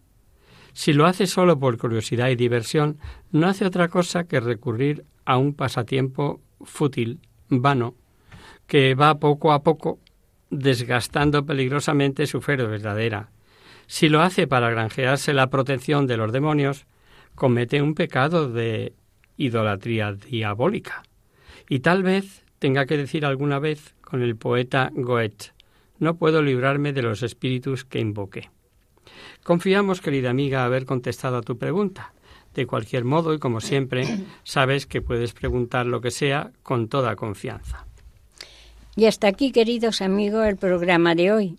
Si 0.73 0.95
lo 0.95 1.05
hace 1.07 1.27
solo 1.27 1.59
por 1.59 1.77
curiosidad 1.77 2.29
y 2.29 2.37
diversión, 2.37 2.99
no 3.33 3.49
hace 3.49 3.67
otra 3.67 3.89
cosa 3.89 4.25
que 4.25 4.41
recurrir 4.41 5.05
a 5.27 5.37
un 5.37 5.53
pasatiempo 5.53 6.41
fútil, 6.63 7.21
vano, 7.49 7.95
que 8.67 8.95
va 8.95 9.19
poco 9.19 9.53
a 9.53 9.63
poco 9.63 9.99
desgastando 10.49 11.45
peligrosamente 11.45 12.27
su 12.27 12.41
fe 12.41 12.57
verdadera, 12.57 13.31
si 13.91 14.09
lo 14.09 14.23
hace 14.23 14.47
para 14.47 14.71
granjearse 14.71 15.33
la 15.33 15.51
protección 15.51 16.07
de 16.07 16.17
los 16.17 16.31
demonios, 16.31 16.87
comete 17.35 17.83
un 17.83 17.97
pecado 17.97 18.49
de 18.49 18.93
idolatría 19.37 20.13
diabólica. 20.13 21.03
Y 21.69 21.81
tal 21.81 22.05
vez 22.05 22.45
tenga 22.61 22.87
que 22.87 22.97
decir 22.97 23.27
alguna 23.27 23.59
vez 23.59 23.97
con 24.01 24.23
el 24.23 24.37
poeta 24.37 24.93
Goethe, 24.95 25.51
no 25.99 26.15
puedo 26.15 26.41
librarme 26.41 26.93
de 26.93 27.03
los 27.03 27.25
espíritus 27.25 27.85
que 27.85 27.99
invoqué. 27.99 28.49
Confiamos, 29.43 30.01
querida 30.01 30.31
amiga, 30.31 30.65
haber 30.65 30.87
contestado 30.87 31.39
a 31.39 31.43
tu 31.43 31.59
pregunta. 31.59 32.13
De 32.55 32.67
cualquier 32.67 33.05
modo, 33.05 33.35
y 33.35 33.41
como 33.41 33.61
siempre, 33.61 34.07
sabes 34.45 34.87
que 34.87 35.03
puedes 35.03 35.33
preguntar 35.33 35.87
lo 35.87 36.01
que 36.01 36.13
sea 36.13 36.53
con 36.63 36.87
toda 36.87 37.17
confianza. 37.17 37.87
Y 38.95 39.07
hasta 39.07 39.27
aquí, 39.27 39.51
queridos 39.51 40.01
amigos, 40.01 40.47
el 40.47 40.57
programa 40.57 41.17
de 41.17 41.33
hoy. 41.33 41.59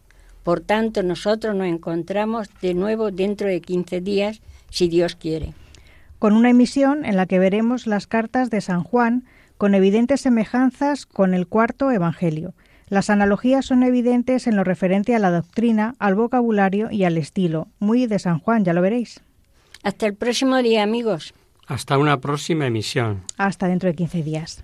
Por 0.49 0.61
tanto, 0.61 1.03
nosotros 1.03 1.55
nos 1.55 1.67
encontramos 1.67 2.49
de 2.59 2.73
nuevo 2.73 3.11
dentro 3.11 3.47
de 3.47 3.61
15 3.61 4.01
días, 4.01 4.41
si 4.71 4.87
Dios 4.87 5.15
quiere. 5.15 5.53
Con 6.17 6.33
una 6.33 6.49
emisión 6.49 7.05
en 7.05 7.17
la 7.17 7.27
que 7.27 7.37
veremos 7.37 7.85
las 7.85 8.07
cartas 8.07 8.49
de 8.49 8.59
San 8.59 8.81
Juan 8.81 9.25
con 9.59 9.75
evidentes 9.75 10.21
semejanzas 10.21 11.05
con 11.05 11.35
el 11.35 11.45
cuarto 11.45 11.91
Evangelio. 11.91 12.55
Las 12.87 13.11
analogías 13.11 13.67
son 13.67 13.83
evidentes 13.83 14.47
en 14.47 14.55
lo 14.55 14.63
referente 14.63 15.13
a 15.13 15.19
la 15.19 15.29
doctrina, 15.29 15.93
al 15.99 16.15
vocabulario 16.15 16.89
y 16.89 17.03
al 17.03 17.19
estilo. 17.19 17.67
Muy 17.77 18.07
de 18.07 18.17
San 18.17 18.39
Juan, 18.39 18.65
ya 18.65 18.73
lo 18.73 18.81
veréis. 18.81 19.21
Hasta 19.83 20.07
el 20.07 20.15
próximo 20.15 20.57
día, 20.63 20.81
amigos. 20.81 21.35
Hasta 21.67 21.99
una 21.99 22.19
próxima 22.21 22.65
emisión. 22.65 23.21
Hasta 23.37 23.67
dentro 23.67 23.87
de 23.87 23.95
15 23.95 24.23
días. 24.23 24.63